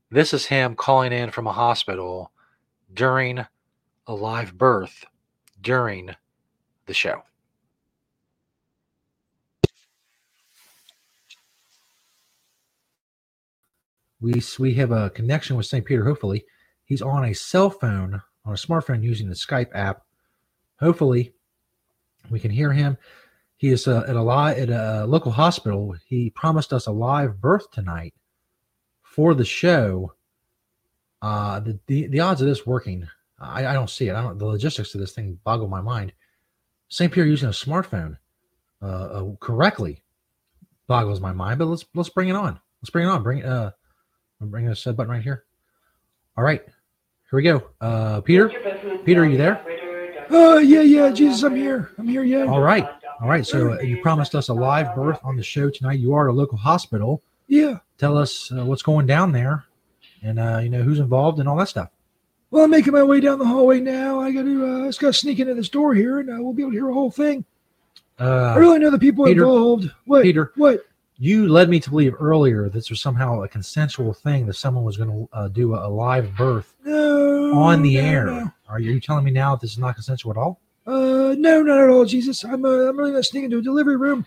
This 0.09 0.33
is 0.33 0.45
him 0.45 0.75
calling 0.75 1.11
in 1.11 1.31
from 1.31 1.47
a 1.47 1.51
hospital 1.51 2.31
during 2.93 3.45
a 4.07 4.13
live 4.13 4.57
birth 4.57 5.05
during 5.61 6.11
the 6.85 6.93
show. 6.93 7.23
We, 14.19 14.41
we 14.57 14.73
have 14.75 14.91
a 14.91 15.11
connection 15.11 15.57
with 15.57 15.67
St. 15.67 15.85
Peter, 15.85 16.03
hopefully. 16.03 16.45
He's 16.85 17.01
on 17.01 17.25
a 17.25 17.33
cell 17.33 17.69
phone, 17.69 18.21
on 18.45 18.53
a 18.53 18.57
smartphone 18.57 19.03
using 19.03 19.29
the 19.29 19.35
Skype 19.35 19.69
app. 19.75 20.01
Hopefully, 20.79 21.33
we 22.29 22.39
can 22.39 22.51
hear 22.51 22.71
him. 22.71 22.97
He 23.57 23.69
is 23.69 23.87
uh, 23.87 24.05
at 24.07 24.15
a 24.15 24.21
li- 24.21 24.61
at 24.61 24.69
a 24.69 25.05
local 25.05 25.31
hospital. 25.31 25.95
He 26.05 26.29
promised 26.29 26.73
us 26.73 26.85
a 26.87 26.91
live 26.91 27.41
birth 27.41 27.71
tonight 27.71 28.13
for 29.01 29.33
the 29.33 29.45
show. 29.45 30.13
Uh, 31.21 31.59
the, 31.59 31.79
the 31.87 32.07
the 32.07 32.19
odds 32.19 32.41
of 32.41 32.47
this 32.47 32.67
working, 32.67 33.07
I, 33.39 33.65
I 33.65 33.73
don't 33.73 33.89
see 33.89 34.09
it. 34.09 34.15
I 34.15 34.21
don't. 34.21 34.37
The 34.37 34.45
logistics 34.45 34.93
of 34.93 35.01
this 35.01 35.13
thing 35.13 35.39
boggle 35.43 35.67
my 35.67 35.81
mind. 35.81 36.13
St. 36.89 37.11
Peter 37.11 37.25
using 37.25 37.49
a 37.49 37.51
smartphone 37.51 38.17
uh, 38.81 38.85
uh, 38.85 39.31
correctly 39.39 40.03
boggles 40.87 41.19
my 41.19 41.33
mind. 41.33 41.57
But 41.57 41.65
let's 41.65 41.85
let's 41.95 42.09
bring 42.09 42.29
it 42.29 42.35
on. 42.35 42.59
Let's 42.81 42.91
bring 42.91 43.07
it 43.07 43.09
on. 43.09 43.23
Bring 43.23 43.43
uh, 43.43 43.71
I'm 44.39 44.49
bringing 44.49 44.69
this 44.69 44.83
button 44.83 45.09
right 45.09 45.23
here. 45.23 45.45
All 46.37 46.43
right, 46.43 46.63
here 46.63 47.37
we 47.37 47.41
go. 47.41 47.69
Uh, 47.81 48.21
Peter, 48.21 48.49
Peter, 49.03 49.23
are 49.23 49.25
you 49.25 49.37
there? 49.37 49.76
Oh, 50.29 50.57
yeah, 50.59 50.81
yeah, 50.81 51.11
Jesus, 51.11 51.43
I'm 51.43 51.55
here. 51.55 51.91
I'm 51.97 52.07
here, 52.07 52.23
yeah. 52.23 52.43
All 52.43 52.61
right. 52.61 52.87
All 53.21 53.27
right. 53.27 53.45
So 53.45 53.73
uh, 53.73 53.79
you 53.79 54.01
promised 54.01 54.35
us 54.35 54.49
a 54.49 54.53
live 54.53 54.95
birth 54.95 55.19
on 55.23 55.35
the 55.35 55.43
show 55.43 55.69
tonight. 55.69 55.99
You 55.99 56.13
are 56.13 56.27
at 56.29 56.33
a 56.33 56.37
local 56.37 56.57
hospital. 56.57 57.21
Yeah. 57.47 57.79
Tell 57.97 58.17
us 58.17 58.51
uh, 58.51 58.65
what's 58.65 58.81
going 58.81 59.05
down 59.07 59.31
there, 59.31 59.65
and 60.21 60.37
uh, 60.39 60.59
you 60.61 60.69
know 60.69 60.83
who's 60.83 60.99
involved 60.99 61.39
and 61.39 61.47
all 61.49 61.55
that 61.57 61.69
stuff. 61.69 61.89
Well, 62.51 62.63
I'm 62.65 62.71
making 62.71 62.93
my 62.93 63.03
way 63.03 63.19
down 63.19 63.39
the 63.39 63.45
hallway 63.45 63.79
now. 63.79 64.19
I 64.21 64.31
got 64.31 64.43
to, 64.43 64.65
uh, 64.65 64.83
I 64.83 64.87
just 64.87 64.99
got 64.99 65.07
to 65.07 65.13
sneak 65.13 65.39
into 65.39 65.53
this 65.55 65.69
door 65.69 65.93
here, 65.93 66.19
and 66.19 66.29
uh, 66.29 66.37
we'll 66.39 66.53
be 66.53 66.61
able 66.61 66.71
to 66.71 66.77
hear 66.77 66.89
a 66.89 66.93
whole 66.93 67.11
thing. 67.11 67.43
I 68.19 68.23
Uh, 68.23 68.55
really 68.59 68.79
know 68.79 68.89
the 68.91 68.99
people 68.99 69.25
Peter. 69.25 69.41
involved. 69.43 69.91
What? 70.05 70.23
Peter. 70.23 70.51
What? 70.55 70.85
You 71.19 71.47
led 71.47 71.69
me 71.69 71.79
to 71.79 71.89
believe 71.89 72.13
earlier 72.19 72.69
this 72.69 72.89
was 72.89 73.01
somehow 73.01 73.41
a 73.43 73.47
consensual 73.47 74.13
thing 74.13 74.45
that 74.45 74.53
someone 74.55 74.83
was 74.83 74.97
going 74.97 75.09
to 75.09 75.29
uh, 75.33 75.47
do 75.47 75.73
a, 75.75 75.87
a 75.87 75.89
live 75.89 76.35
birth 76.35 76.73
No. 76.85 77.53
on 77.57 77.81
the 77.81 77.95
no, 77.95 78.01
air. 78.01 78.25
no. 78.27 78.51
Are 78.69 78.79
you 78.79 78.99
telling 78.99 79.25
me 79.25 79.31
now 79.31 79.55
this 79.55 79.71
is 79.71 79.77
not 79.79 79.95
consensual 79.95 80.31
at 80.31 80.37
all? 80.37 80.59
Uh, 80.85 81.35
no, 81.37 81.61
not 81.63 81.79
at 81.79 81.89
all, 81.89 82.05
Jesus. 82.05 82.43
I'm, 82.43 82.63
uh, 82.65 82.69
I'm 82.89 82.97
really 82.97 83.11
gonna 83.11 83.23
sneak 83.23 83.45
into 83.45 83.57
a 83.57 83.61
delivery 83.61 83.97
room. 83.97 84.25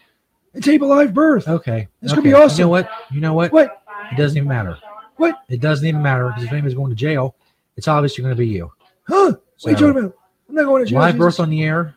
and 0.55 0.62
tape 0.64 0.83
a 0.83 0.85
live 0.85 1.14
birth. 1.14 1.46
Okay. 1.48 1.88
It's 2.03 2.12
okay. 2.12 2.20
gonna 2.22 2.29
be 2.29 2.35
awesome. 2.35 2.59
You 2.59 2.64
know 2.64 2.68
what? 2.70 2.90
You 3.12 3.20
know 3.20 3.35
what? 3.35 3.53
What? 3.53 3.83
It 4.12 4.16
doesn't 4.16 4.37
even 4.37 4.48
matter. 4.48 4.76
What? 5.16 5.42
It 5.48 5.61
doesn't 5.61 5.87
even 5.87 6.03
matter 6.03 6.26
because 6.29 6.44
if 6.44 6.53
anybody's 6.53 6.74
going 6.74 6.90
to 6.90 6.96
jail, 6.96 7.37
it's 7.76 7.87
obviously 7.87 8.22
going 8.22 8.35
to 8.35 8.38
be 8.38 8.48
you. 8.48 8.72
Huh? 9.07 9.35
What 9.61 9.66
are 9.66 9.70
you 9.70 9.76
talking 9.76 9.90
about? 10.05 10.14
I'm 10.48 10.55
not 10.57 10.64
going 10.64 10.85
to 10.85 10.90
jail. 10.90 10.98
Live 10.98 11.14
Jesus. 11.14 11.18
birth 11.37 11.40
on 11.40 11.50
the 11.50 11.62
air. 11.62 11.94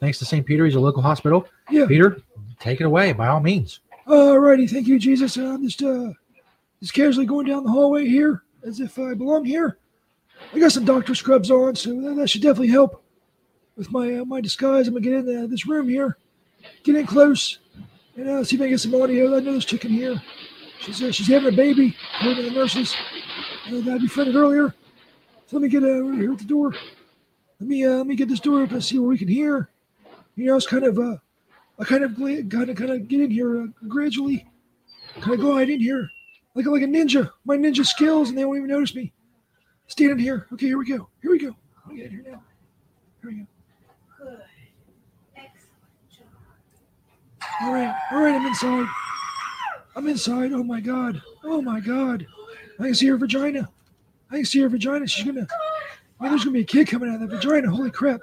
Thanks 0.00 0.18
to 0.18 0.24
St. 0.24 0.44
Peter, 0.44 0.64
he's 0.64 0.74
a 0.74 0.80
local 0.80 1.02
hospital. 1.02 1.46
Yeah. 1.70 1.86
Peter, 1.86 2.20
take 2.58 2.80
it 2.80 2.84
away 2.84 3.12
by 3.12 3.28
all 3.28 3.40
means. 3.40 3.80
Alrighty, 4.08 4.70
thank 4.70 4.86
you, 4.86 4.98
Jesus. 4.98 5.36
Uh, 5.36 5.52
I'm 5.52 5.62
just 5.62 5.82
uh, 5.82 6.12
just 6.80 6.94
casually 6.94 7.26
going 7.26 7.46
down 7.46 7.62
the 7.62 7.70
hallway 7.70 8.06
here 8.06 8.42
as 8.66 8.80
if 8.80 8.98
I 8.98 9.12
belong 9.12 9.44
here. 9.44 9.76
I 10.54 10.58
got 10.58 10.72
some 10.72 10.86
doctor 10.86 11.14
scrubs 11.14 11.50
on, 11.50 11.76
so 11.76 12.14
that, 12.14 12.30
should 12.30 12.40
definitely 12.40 12.68
help 12.68 13.04
with 13.76 13.92
my 13.92 14.14
uh, 14.14 14.24
my 14.24 14.40
disguise. 14.40 14.88
I'm 14.88 14.94
gonna 14.94 15.04
get 15.04 15.12
in 15.12 15.44
uh, 15.44 15.46
this 15.46 15.66
room 15.66 15.90
here, 15.90 16.16
get 16.84 16.96
in 16.96 17.06
close, 17.06 17.58
and 18.16 18.30
uh, 18.30 18.44
see 18.44 18.56
if 18.56 18.62
I 18.62 18.64
can 18.64 18.70
get 18.70 18.80
some 18.80 18.94
audio. 18.94 19.36
I 19.36 19.40
know 19.40 19.52
this 19.52 19.66
chicken 19.66 19.90
here. 19.90 20.22
She's 20.80 21.02
uh, 21.02 21.12
she's 21.12 21.28
having 21.28 21.52
a 21.52 21.56
baby. 21.56 21.94
According 22.16 22.44
to 22.44 22.50
the 22.50 22.56
nurses 22.56 22.96
uh, 23.66 23.80
that 23.80 23.94
I 23.96 23.98
befriended 23.98 24.36
earlier. 24.36 24.74
So 25.48 25.58
let 25.58 25.62
me 25.64 25.68
get 25.68 25.82
uh, 25.82 25.86
over 25.86 26.14
here 26.14 26.32
at 26.32 26.38
the 26.38 26.44
door. 26.44 26.72
Let 27.60 27.68
me 27.68 27.86
let 27.86 28.06
me 28.06 28.16
get 28.16 28.30
this 28.30 28.40
door 28.40 28.62
open 28.62 28.76
and 28.76 28.84
see 28.84 28.98
what 28.98 29.08
we 29.08 29.18
can 29.18 29.28
hear. 29.28 29.68
You 30.34 30.46
know, 30.46 30.56
it's 30.56 30.66
kind 30.66 30.84
of 30.84 30.98
uh, 30.98 31.16
I 31.78 31.84
kind 31.84 32.04
of 32.04 32.16
kind 32.16 32.70
of 32.70 32.76
kind 32.76 32.90
of 32.90 33.08
get 33.08 33.20
in 33.20 33.30
here 33.30 33.62
uh, 33.62 33.66
gradually, 33.86 34.48
kind 35.20 35.34
of 35.34 35.40
glide 35.40 35.70
in 35.70 35.80
here 35.80 36.10
like 36.58 36.66
like 36.66 36.82
a 36.82 36.86
ninja. 36.86 37.30
My 37.44 37.56
ninja 37.56 37.86
skills, 37.86 38.28
and 38.28 38.36
they 38.36 38.44
won't 38.44 38.58
even 38.58 38.68
notice 38.68 38.94
me. 38.94 39.12
Stand 39.86 40.12
in 40.12 40.18
here. 40.18 40.46
Okay, 40.52 40.66
here 40.66 40.78
we 40.78 40.86
go. 40.86 41.08
Here 41.22 41.30
we 41.30 41.38
go. 41.38 41.54
Me 41.86 41.96
get 41.96 42.06
in 42.06 42.10
here 42.10 42.24
now. 42.26 42.42
Here 43.22 43.30
we 43.30 43.36
go. 43.36 43.46
Good. 44.18 44.40
Excellent 45.36 46.10
job. 46.10 46.26
All 47.62 47.72
right, 47.72 47.94
all 48.10 48.20
right. 48.20 48.34
I'm 48.34 48.46
inside. 48.46 48.86
I'm 49.94 50.08
inside. 50.08 50.52
Oh 50.52 50.64
my 50.64 50.80
god. 50.80 51.22
Oh 51.44 51.62
my 51.62 51.80
god. 51.80 52.26
I 52.80 52.84
can 52.84 52.94
see 52.94 53.06
her 53.06 53.16
vagina. 53.16 53.68
I 54.30 54.36
can 54.36 54.44
see 54.44 54.60
her 54.60 54.68
vagina. 54.68 55.06
She's 55.06 55.24
gonna. 55.24 55.46
Man, 56.20 56.30
there's 56.30 56.42
gonna 56.42 56.54
be 56.54 56.60
a 56.60 56.64
kid 56.64 56.88
coming 56.88 57.08
out 57.08 57.22
of 57.22 57.30
that 57.30 57.36
vagina. 57.36 57.70
Holy 57.70 57.90
crap. 57.90 58.20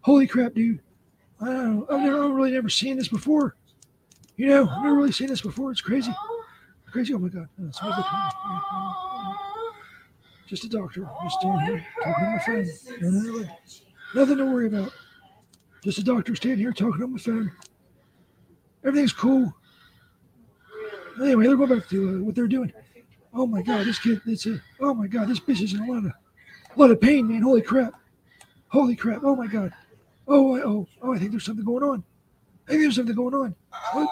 Holy 0.00 0.26
crap, 0.26 0.54
dude. 0.54 0.80
I 1.44 1.46
don't 1.48 1.76
know. 1.76 1.86
I've 1.90 2.00
never, 2.00 2.24
I've 2.24 2.30
really 2.30 2.52
never 2.52 2.70
seen 2.70 2.96
this 2.96 3.08
before. 3.08 3.56
You 4.36 4.46
know, 4.48 4.66
I've 4.66 4.82
never 4.82 4.96
really 4.96 5.12
seen 5.12 5.28
this 5.28 5.42
before. 5.42 5.70
It's 5.70 5.82
crazy. 5.82 6.14
Crazy. 6.90 7.12
Oh 7.12 7.18
my 7.18 7.28
god. 7.28 7.48
Oh. 7.60 9.36
Just 10.48 10.64
a 10.64 10.68
doctor. 10.68 11.06
Just 11.22 11.40
standing 11.40 11.66
here 11.66 11.84
talking 12.02 12.24
on 12.24 12.32
my 12.32 12.38
phone. 12.38 12.68
No, 13.00 13.10
no, 13.10 13.20
no, 13.20 13.38
no. 13.40 13.48
Nothing 14.14 14.36
to 14.38 14.44
worry 14.46 14.68
about. 14.68 14.92
Just 15.82 15.98
a 15.98 16.04
doctor 16.04 16.34
standing 16.34 16.60
here 16.60 16.72
talking 16.72 17.02
on 17.02 17.12
my 17.12 17.18
phone. 17.18 17.52
Everything's 18.84 19.12
cool. 19.12 19.52
Anyway, 21.20 21.46
they're 21.46 21.56
going 21.56 21.78
back 21.78 21.88
to 21.90 22.08
uh, 22.08 22.24
what 22.24 22.34
they're 22.34 22.48
doing. 22.48 22.72
Oh 23.34 23.46
my 23.46 23.60
god, 23.60 23.86
this 23.86 23.98
kid, 23.98 24.20
it's 24.26 24.46
a, 24.46 24.60
oh 24.80 24.94
my 24.94 25.06
god, 25.06 25.28
this 25.28 25.40
bitch 25.40 25.60
is 25.60 25.74
in 25.74 25.80
a 25.80 25.92
lot 25.92 26.06
of, 26.06 26.06
a 26.06 26.14
lot 26.76 26.90
of 26.90 27.00
pain, 27.00 27.28
man. 27.28 27.42
Holy 27.42 27.62
crap. 27.62 27.92
Holy 28.68 28.96
crap. 28.96 29.22
Oh 29.24 29.36
my 29.36 29.46
god. 29.46 29.72
Oh, 30.26 30.56
oh, 30.56 30.88
oh, 31.02 31.14
I 31.14 31.18
think 31.18 31.32
there's 31.32 31.44
something 31.44 31.64
going 31.64 31.82
on. 31.82 32.04
I 32.66 32.70
think 32.70 32.82
there's 32.82 32.96
something 32.96 33.14
going 33.14 33.34
on. 33.34 33.54
What? 33.92 34.08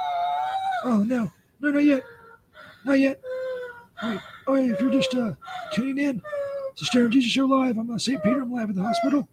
Oh 0.85 1.03
no. 1.03 1.31
No, 1.61 1.71
not 1.71 1.85
yet. 1.85 2.03
Not 2.85 2.99
yet. 2.99 3.21
All 4.03 4.11
right. 4.11 4.21
Oh, 4.49 4.55
if 4.57 4.81
you're 4.81 4.91
just 4.91 5.15
uh, 5.15 5.33
tuning 5.73 5.99
in, 5.99 6.23
it's 6.73 6.81
the 6.81 6.87
Stoner 6.87 7.09
Jesus 7.09 7.31
Show 7.31 7.47
Live. 7.47 7.79
I'm 7.79 7.91
uh, 7.91 7.99
St. 7.99 8.23
Peter. 8.23 8.43
I'm 8.43 8.53
live 8.53 8.69
at 8.69 8.75
the 8.75 8.83
hospital, 8.83 9.29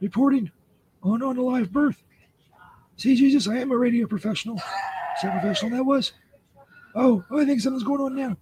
reporting 0.00 0.50
on 1.02 1.22
on 1.22 1.36
a 1.36 1.42
live 1.42 1.72
birth. 1.72 2.02
See, 2.96 3.16
Jesus, 3.16 3.48
I 3.48 3.56
am 3.58 3.72
a 3.72 3.76
radio 3.76 4.06
professional. 4.06 4.58
How 5.20 5.30
professional 5.32 5.72
that 5.72 5.84
was? 5.84 6.12
Oh, 6.94 7.24
oh, 7.30 7.40
I 7.40 7.44
think 7.44 7.60
something's 7.60 7.82
going 7.82 8.00
on 8.00 8.14
now. 8.14 8.36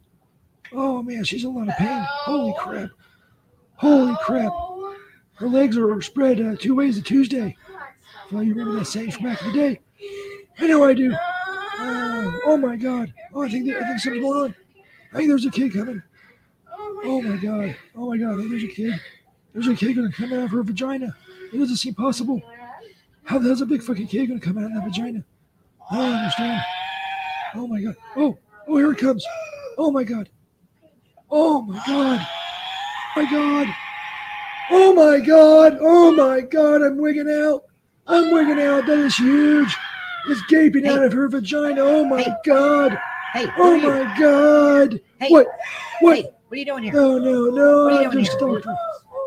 Oh 0.73 1.03
man, 1.03 1.25
she's 1.25 1.45
in 1.45 1.51
a 1.51 1.53
lot 1.53 1.69
of 1.69 1.77
pain. 1.77 2.05
Holy 2.07 2.55
crap! 2.59 2.91
Holy 3.77 4.17
crap! 4.23 4.53
Her 5.37 5.49
legs 5.49 5.77
are 5.77 6.01
spread 6.01 6.40
uh, 6.40 6.57
two 6.57 6.75
ways 6.75 6.96
a 6.96 7.03
Tuesday. 7.03 7.57
Well, 8.33 8.42
you 8.42 8.55
remember 8.55 8.79
that 8.79 8.87
saying 8.87 9.12
from 9.12 9.25
back 9.25 9.42
in 9.42 9.53
the 9.53 9.59
day? 9.59 9.81
I 10.59 10.66
know 10.66 10.85
I 10.85 10.94
do. 10.94 11.14
Oh, 11.79 12.40
oh 12.46 12.57
my 12.57 12.77
God! 12.77 13.12
Oh, 13.35 13.42
I 13.42 13.49
think 13.51 13.68
I 13.68 13.87
think 13.87 14.01
something's 14.01 14.25
going 14.25 14.44
on. 14.44 14.55
I 15.12 15.16
think 15.16 15.29
there's 15.29 15.44
a 15.44 15.51
kid 15.51 15.75
coming. 15.75 16.03
Oh 17.05 17.20
my 17.20 17.37
God! 17.37 17.77
Oh 17.94 18.09
my 18.09 18.16
God! 18.16 18.38
There's 18.51 18.64
a 18.64 18.68
kid. 18.68 18.99
There's 19.53 19.68
a 19.68 19.75
kid 19.75 19.94
gonna 19.94 20.11
come 20.11 20.33
out 20.33 20.44
of 20.44 20.51
her 20.51 20.62
vagina. 20.62 21.14
It 21.53 21.59
doesn't 21.59 21.77
seem 21.77 21.94
possible. 21.94 22.40
How 23.25 23.38
the 23.38 23.49
hell's 23.49 23.61
a 23.61 23.66
big 23.66 23.83
fucking 23.83 24.07
kid 24.07 24.29
gonna 24.29 24.40
come 24.40 24.57
out 24.57 24.64
of 24.64 24.75
that 24.75 24.85
vagina? 24.85 25.22
I 25.90 25.96
don't 25.96 26.14
understand. 26.14 26.62
Oh 27.55 27.66
my 27.66 27.83
God! 27.83 27.96
Oh, 28.16 28.38
oh, 28.66 28.77
here 28.79 28.92
it 28.92 28.99
comes! 28.99 29.25
Oh 29.77 29.90
my 29.90 30.03
God! 30.03 30.31
Oh 31.31 31.61
my 31.61 31.83
God! 31.87 32.27
My 33.14 33.31
God! 33.31 33.75
Oh 34.71 34.93
my 34.95 35.21
God! 35.21 35.79
Oh 35.81 36.13
my 36.13 36.41
God! 36.41 36.83
I'm 36.83 36.97
wigging 36.99 37.29
out! 37.31 37.65
I'm 38.07 38.33
wigging 38.33 38.61
out! 38.61 38.87
That 38.87 38.99
is 38.99 39.17
huge! 39.17 39.75
It's 40.29 40.43
gaping 40.49 40.87
out 40.89 41.05
of 41.05 41.13
her 41.13 41.29
vagina! 41.29 41.81
Oh 41.83 42.05
my 42.05 42.23
Hey. 42.23 42.35
God! 42.45 42.99
Hey, 43.33 43.47
Oh 43.59 43.73
are 43.73 43.77
you- 43.77 43.89
my 43.89 44.19
God! 44.19 45.01
Hey. 45.21 45.29
What? 45.31 45.47
What? 46.01 46.17
Hey, 46.17 46.23
what 46.49 46.57
are 46.57 46.59
you 46.59 46.65
doing 46.65 46.83
here? 46.85 46.93
No, 46.93 47.19
no, 47.19 47.45
no! 47.51 47.89
I'm 47.99 48.11
just 48.13 48.41
a 48.41 48.47
here? 48.47 48.55
doctor. 48.57 48.71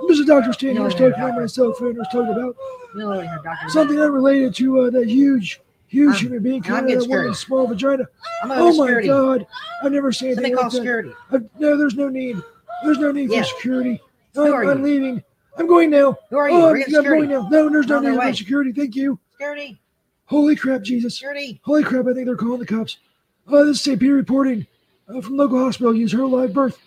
I'm 0.02 0.08
just 0.08 0.22
a 0.22 0.26
doctor 0.26 0.54
standing 0.54 0.84
No, 0.84 0.90
here 0.90 1.00
you're 1.00 1.10
talking 1.12 1.24
not. 1.24 1.32
on 1.36 1.42
my 1.42 1.46
cell 1.46 1.74
phone. 1.74 1.96
I 1.96 2.00
was 2.00 2.08
talking 2.12 2.32
about 2.34 2.56
No, 2.96 3.14
you're 3.14 3.24
a 3.24 3.42
doctor. 3.44 3.70
something 3.70 4.00
unrelated 4.00 4.56
to 4.56 4.80
uh, 4.82 4.90
that 4.92 5.08
huge, 5.08 5.62
huge 5.88 6.16
I'm- 6.16 6.20
human 6.22 6.44
being 6.44 6.62
coming 6.62 6.92
out 6.92 6.98
of 6.98 7.00
that 7.00 7.06
scared. 7.06 7.36
small 7.36 7.68
vagina. 7.68 8.06
Oh 8.44 8.76
my. 8.78 9.02
God! 9.06 9.46
I've 9.84 9.92
never 9.94 10.12
seen 10.12 10.32
anything 10.34 10.56
like 10.56 10.66
that. 10.66 10.72
security. 10.72 11.12
I've, 11.32 11.48
no, 11.60 11.78
there's 11.78 11.96
no 11.96 12.10
need. 12.10 12.42
There's 12.84 12.98
no 13.00 13.12
need 13.14 13.30
Yeah. 13.32 13.42
for 13.42 13.48
security. 13.48 14.02
I'm, 14.38 14.54
I'm 14.54 14.84
leaving. 14.84 15.24
I'm 15.60 15.68
going 15.68 15.90
now. 15.90 16.18
Who 16.30 16.38
are 16.38 16.50
you? 16.50 16.56
Oh, 16.56 16.70
I'm, 16.70 16.96
I'm 16.96 17.04
going 17.04 17.30
now. 17.30 17.48
No, 17.50 17.70
there's 17.70 17.88
no 17.88 17.98
On 17.98 18.04
their 18.04 18.26
need 18.26 18.36
security. 18.38 18.72
Thank 18.72 18.96
you. 18.96 19.20
Security. 19.34 19.78
Holy 20.26 20.56
crap, 20.56 20.84
Jesus. 20.84 21.16
Security. 21.16 21.60
Holy 21.66 21.84
crap, 21.84 22.08
I 22.08 22.14
think 22.14 22.26
they're 22.26 22.38
calling 22.38 22.60
the 22.60 22.66
cops. 22.66 22.98
Oh, 23.46 23.66
this 23.66 23.78
is 23.78 23.84
St. 23.84 24.00
Peter 24.00 24.14
reporting 24.14 24.66
uh, 25.10 25.20
from 25.20 25.36
local 25.36 25.60
hospital. 25.60 25.94
Use 25.94 26.14
her 26.14 26.26
live 26.26 26.54
birth 26.54 26.80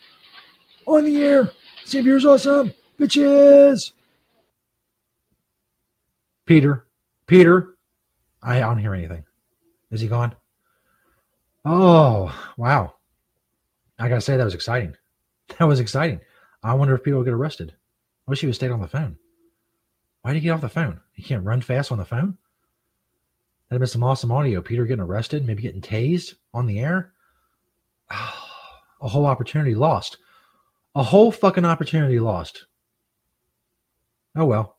on 0.87 1.05
the 1.05 1.23
air. 1.23 1.51
St. 1.85 2.03
Peter's 2.03 2.25
awesome. 2.25 2.73
Bitches. 2.99 3.93
Peter, 6.47 6.87
Peter, 7.27 7.75
I, 8.43 8.57
I 8.57 8.61
don't 8.61 8.79
hear 8.79 8.95
anything. 8.95 9.25
Is 9.91 10.01
he 10.01 10.09
gone? 10.09 10.35
Oh, 11.65 12.35
wow. 12.57 12.95
I 13.99 14.09
gotta 14.09 14.21
say 14.21 14.37
that 14.37 14.45
was 14.45 14.55
exciting. 14.55 14.95
That 15.59 15.67
was 15.67 15.81
exciting. 15.81 16.21
I 16.63 16.73
wonder 16.73 16.95
if 16.95 17.03
people 17.03 17.19
will 17.19 17.25
get 17.25 17.35
arrested. 17.35 17.75
Wish 18.33 18.41
he 18.41 18.47
would 18.47 18.55
stayed 18.55 18.71
on 18.71 18.81
the 18.81 18.89
phone. 18.89 19.19
Why 20.23 20.33
did 20.33 20.39
he 20.39 20.45
get 20.45 20.53
off 20.53 20.63
the 20.63 20.69
phone? 20.71 21.03
He 21.13 21.23
can't 21.23 21.45
run 21.45 21.61
fast 21.61 21.93
on 21.93 21.99
the 21.99 22.05
phone? 22.07 22.39
That'd 23.69 23.81
been 23.81 23.87
some 23.87 24.03
awesome 24.03 24.33
audio. 24.33 24.63
Peter 24.63 24.87
getting 24.87 25.05
arrested, 25.05 25.45
maybe 25.45 25.61
getting 25.61 25.83
tased 25.83 26.37
on 26.55 26.65
the 26.65 26.81
air. 26.81 27.13
a 28.11 29.07
whole 29.07 29.27
opportunity 29.27 29.75
lost. 29.75 30.17
A 30.95 31.03
whole 31.03 31.31
fucking 31.31 31.67
opportunity 31.67 32.19
lost. 32.19 32.65
Oh 34.35 34.47
well. 34.47 34.79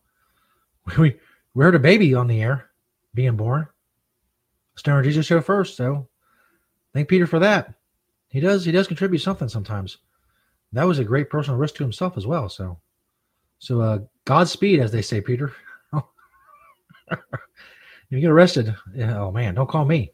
We 0.97 1.19
we 1.53 1.63
heard 1.63 1.75
a 1.75 1.79
baby 1.79 2.15
on 2.15 2.25
the 2.25 2.41
air 2.41 2.71
being 3.13 3.35
born. 3.37 3.67
Stoner 4.77 5.03
Jesus 5.03 5.27
show 5.27 5.41
first, 5.41 5.77
so 5.77 6.07
thank 6.91 7.07
Peter 7.07 7.27
for 7.27 7.37
that. 7.37 7.75
He 8.29 8.39
does 8.39 8.65
he 8.65 8.71
does 8.71 8.87
contribute 8.87 9.19
something 9.19 9.47
sometimes. 9.47 9.99
That 10.71 10.87
was 10.87 10.97
a 10.97 11.03
great 11.03 11.29
personal 11.29 11.59
risk 11.59 11.75
to 11.75 11.83
himself 11.83 12.17
as 12.17 12.25
well. 12.25 12.49
So 12.49 12.79
so 13.63 13.79
uh 13.79 13.99
Godspeed, 14.25 14.81
as 14.81 14.91
they 14.91 15.01
say, 15.01 15.21
Peter. 15.21 15.53
if 17.11 17.19
you 18.09 18.19
get 18.19 18.29
arrested, 18.29 18.75
oh 18.99 19.31
man, 19.31 19.55
don't 19.55 19.69
call 19.69 19.85
me. 19.85 20.11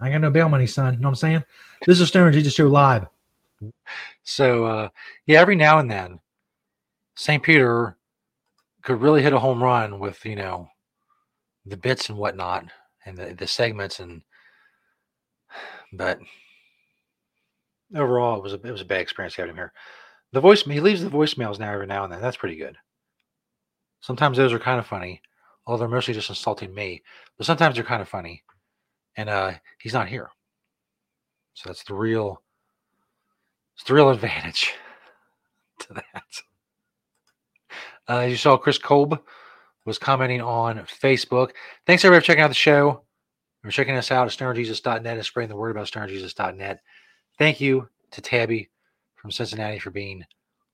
I 0.00 0.08
got 0.08 0.20
no 0.20 0.30
bail 0.30 0.48
money, 0.48 0.68
son. 0.68 0.94
You 0.94 1.00
know 1.00 1.08
what 1.08 1.10
I'm 1.10 1.16
saying? 1.16 1.44
This 1.84 1.98
is 1.98 2.08
Stoner 2.08 2.30
Jesus 2.30 2.54
Show 2.54 2.68
Live. 2.68 3.06
So 4.22 4.66
uh, 4.66 4.88
yeah, 5.26 5.40
every 5.40 5.56
now 5.56 5.80
and 5.80 5.90
then, 5.90 6.20
St. 7.16 7.42
Peter 7.42 7.96
could 8.82 9.00
really 9.00 9.22
hit 9.22 9.32
a 9.32 9.38
home 9.38 9.60
run 9.60 9.98
with 9.98 10.24
you 10.24 10.36
know 10.36 10.68
the 11.66 11.76
bits 11.76 12.08
and 12.08 12.16
whatnot 12.16 12.66
and 13.04 13.18
the, 13.18 13.34
the 13.34 13.48
segments 13.48 13.98
and 13.98 14.22
but 15.92 16.20
overall 17.96 18.36
it 18.36 18.44
was 18.44 18.52
a 18.52 18.60
it 18.62 18.70
was 18.70 18.80
a 18.80 18.84
bad 18.84 19.00
experience 19.00 19.34
having 19.34 19.50
him 19.50 19.56
here. 19.56 19.72
The 20.32 20.40
voice 20.40 20.62
he 20.62 20.78
leaves 20.78 21.02
the 21.02 21.10
voicemails 21.10 21.58
now 21.58 21.72
every 21.72 21.88
now 21.88 22.04
and 22.04 22.12
then. 22.12 22.22
That's 22.22 22.36
pretty 22.36 22.56
good. 22.56 22.76
Sometimes 24.02 24.36
those 24.36 24.52
are 24.52 24.58
kind 24.58 24.78
of 24.78 24.86
funny, 24.86 25.22
although 25.66 25.80
they're 25.80 25.88
mostly 25.88 26.12
just 26.12 26.28
insulting 26.28 26.74
me. 26.74 27.02
But 27.38 27.46
sometimes 27.46 27.76
they're 27.76 27.84
kind 27.84 28.02
of 28.02 28.08
funny, 28.08 28.42
and 29.16 29.30
uh, 29.30 29.52
he's 29.80 29.94
not 29.94 30.08
here, 30.08 30.28
so 31.54 31.68
that's 31.68 31.84
the 31.84 31.94
real 31.94 32.42
it's 33.74 33.84
the 33.84 33.94
real 33.94 34.10
advantage 34.10 34.74
to 35.80 35.94
that. 35.94 36.42
Uh, 38.08 38.26
you 38.26 38.36
saw 38.36 38.56
Chris 38.56 38.78
Kolb 38.78 39.20
was 39.84 39.98
commenting 39.98 40.40
on 40.40 40.78
Facebook. 40.80 41.50
Thanks 41.86 42.04
everybody 42.04 42.22
for 42.22 42.26
checking 42.26 42.42
out 42.42 42.48
the 42.48 42.54
show. 42.54 43.02
We're 43.64 43.70
checking 43.70 43.96
us 43.96 44.10
out 44.10 44.26
at 44.26 44.36
stonerjesus.net 44.36 45.16
and 45.16 45.24
spreading 45.24 45.48
the 45.48 45.56
word 45.56 45.70
about 45.70 45.86
stonerjesus.net. 45.86 46.80
Thank 47.38 47.60
you 47.60 47.88
to 48.10 48.20
Tabby 48.20 48.70
from 49.14 49.30
Cincinnati 49.30 49.78
for 49.78 49.90
being 49.90 50.24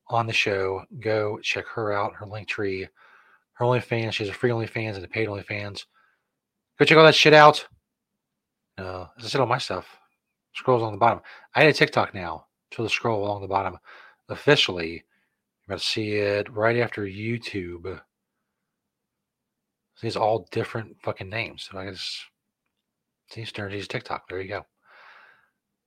on 0.07 0.25
the 0.25 0.33
show. 0.33 0.83
Go 0.99 1.39
check 1.43 1.67
her 1.67 1.93
out, 1.93 2.15
her 2.15 2.25
link 2.25 2.47
tree, 2.47 2.87
her 3.59 3.65
OnlyFans. 3.65 4.13
She 4.13 4.23
has 4.23 4.33
a 4.33 4.37
free 4.37 4.49
OnlyFans 4.49 4.95
and 4.95 5.03
a 5.03 5.07
paid 5.07 5.27
OnlyFans. 5.27 5.85
Go 6.79 6.85
check 6.85 6.97
all 6.97 7.05
that 7.05 7.15
shit 7.15 7.33
out. 7.33 7.67
Uh, 8.77 9.07
as 9.17 9.25
I 9.25 9.27
said 9.27 9.41
on 9.41 9.49
my 9.49 9.57
stuff, 9.57 9.97
scrolls 10.53 10.81
on 10.81 10.93
the 10.93 10.97
bottom. 10.97 11.19
I 11.53 11.61
had 11.61 11.69
a 11.69 11.73
TikTok 11.73 12.13
now, 12.13 12.45
so 12.73 12.83
the 12.83 12.89
scroll 12.89 13.23
along 13.23 13.41
the 13.41 13.47
bottom. 13.47 13.77
Officially, 14.29 15.03
you're 15.67 15.77
to 15.77 15.83
see 15.83 16.13
it 16.13 16.51
right 16.53 16.77
after 16.77 17.03
YouTube. 17.03 17.99
These 20.01 20.15
all 20.15 20.47
different 20.51 20.95
fucking 21.03 21.29
names. 21.29 21.67
So 21.69 21.77
I 21.77 21.85
guess 21.85 22.23
see 23.29 23.43
Stoner 23.43 23.69
Jesus 23.69 23.89
TikTok. 23.89 24.29
There 24.29 24.39
you 24.39 24.47
go. 24.47 24.65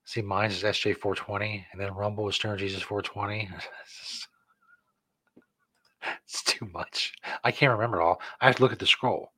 See, 0.04 0.20
mine 0.20 0.50
is 0.50 0.62
SJ420, 0.62 1.64
and 1.72 1.80
then 1.80 1.94
Rumble 1.94 2.28
is 2.28 2.34
Stoner 2.34 2.56
Jesus 2.56 2.82
420. 2.82 3.48
It's, 3.86 4.28
it's 6.24 6.42
too 6.42 6.68
much. 6.72 7.14
I 7.44 7.50
can't 7.50 7.72
remember 7.72 8.00
it 8.00 8.04
all. 8.04 8.20
I 8.40 8.46
have 8.46 8.56
to 8.56 8.62
look 8.62 8.72
at 8.72 8.78
the 8.78 8.86
scroll 8.86 9.32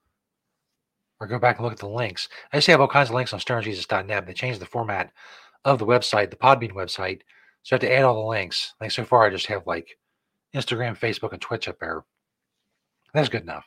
or 1.20 1.26
go 1.26 1.38
back 1.38 1.56
and 1.56 1.64
look 1.64 1.72
at 1.72 1.78
the 1.78 1.88
links. 1.88 2.28
I 2.52 2.56
used 2.56 2.66
to 2.66 2.72
have 2.72 2.80
all 2.80 2.88
kinds 2.88 3.08
of 3.08 3.14
links 3.14 3.32
on 3.32 3.40
stonerjesus.net. 3.40 4.26
They 4.26 4.32
changed 4.32 4.60
the 4.60 4.66
format 4.66 5.12
of 5.64 5.78
the 5.78 5.86
website, 5.86 6.30
the 6.30 6.36
Podbean 6.36 6.72
website. 6.72 7.20
So 7.62 7.74
I 7.74 7.76
have 7.76 7.80
to 7.80 7.92
add 7.92 8.04
all 8.04 8.14
the 8.22 8.28
links. 8.28 8.74
Like 8.80 8.90
so 8.90 9.04
far, 9.04 9.24
I 9.24 9.30
just 9.30 9.46
have 9.46 9.66
like 9.66 9.98
Instagram, 10.54 10.98
Facebook, 10.98 11.32
and 11.32 11.40
Twitch 11.40 11.68
up 11.68 11.78
there. 11.80 12.04
That's 13.12 13.28
good 13.28 13.42
enough. 13.42 13.64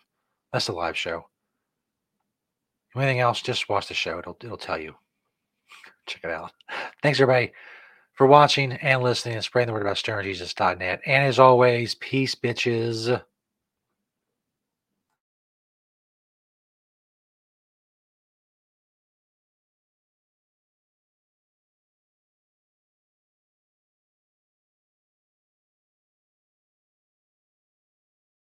That's 0.51 0.67
the 0.67 0.73
live 0.73 0.97
show. 0.97 1.27
Anything 2.95 3.19
else, 3.19 3.41
just 3.41 3.69
watch 3.69 3.87
the 3.87 3.93
show. 3.93 4.19
It'll, 4.19 4.37
it'll 4.43 4.57
tell 4.57 4.79
you. 4.79 4.95
Check 6.07 6.23
it 6.23 6.31
out. 6.31 6.51
Thanks, 7.03 7.19
everybody, 7.19 7.51
for 8.17 8.27
watching 8.27 8.73
and 8.73 9.01
listening 9.03 9.35
and 9.35 9.43
spreading 9.43 9.67
the 9.67 9.73
word 9.73 9.83
about 9.83 9.95
stonerjesus.net. 9.97 11.01
And 11.05 11.23
as 11.25 11.39
always, 11.39 11.95
peace, 11.95 12.35
bitches. 12.35 13.23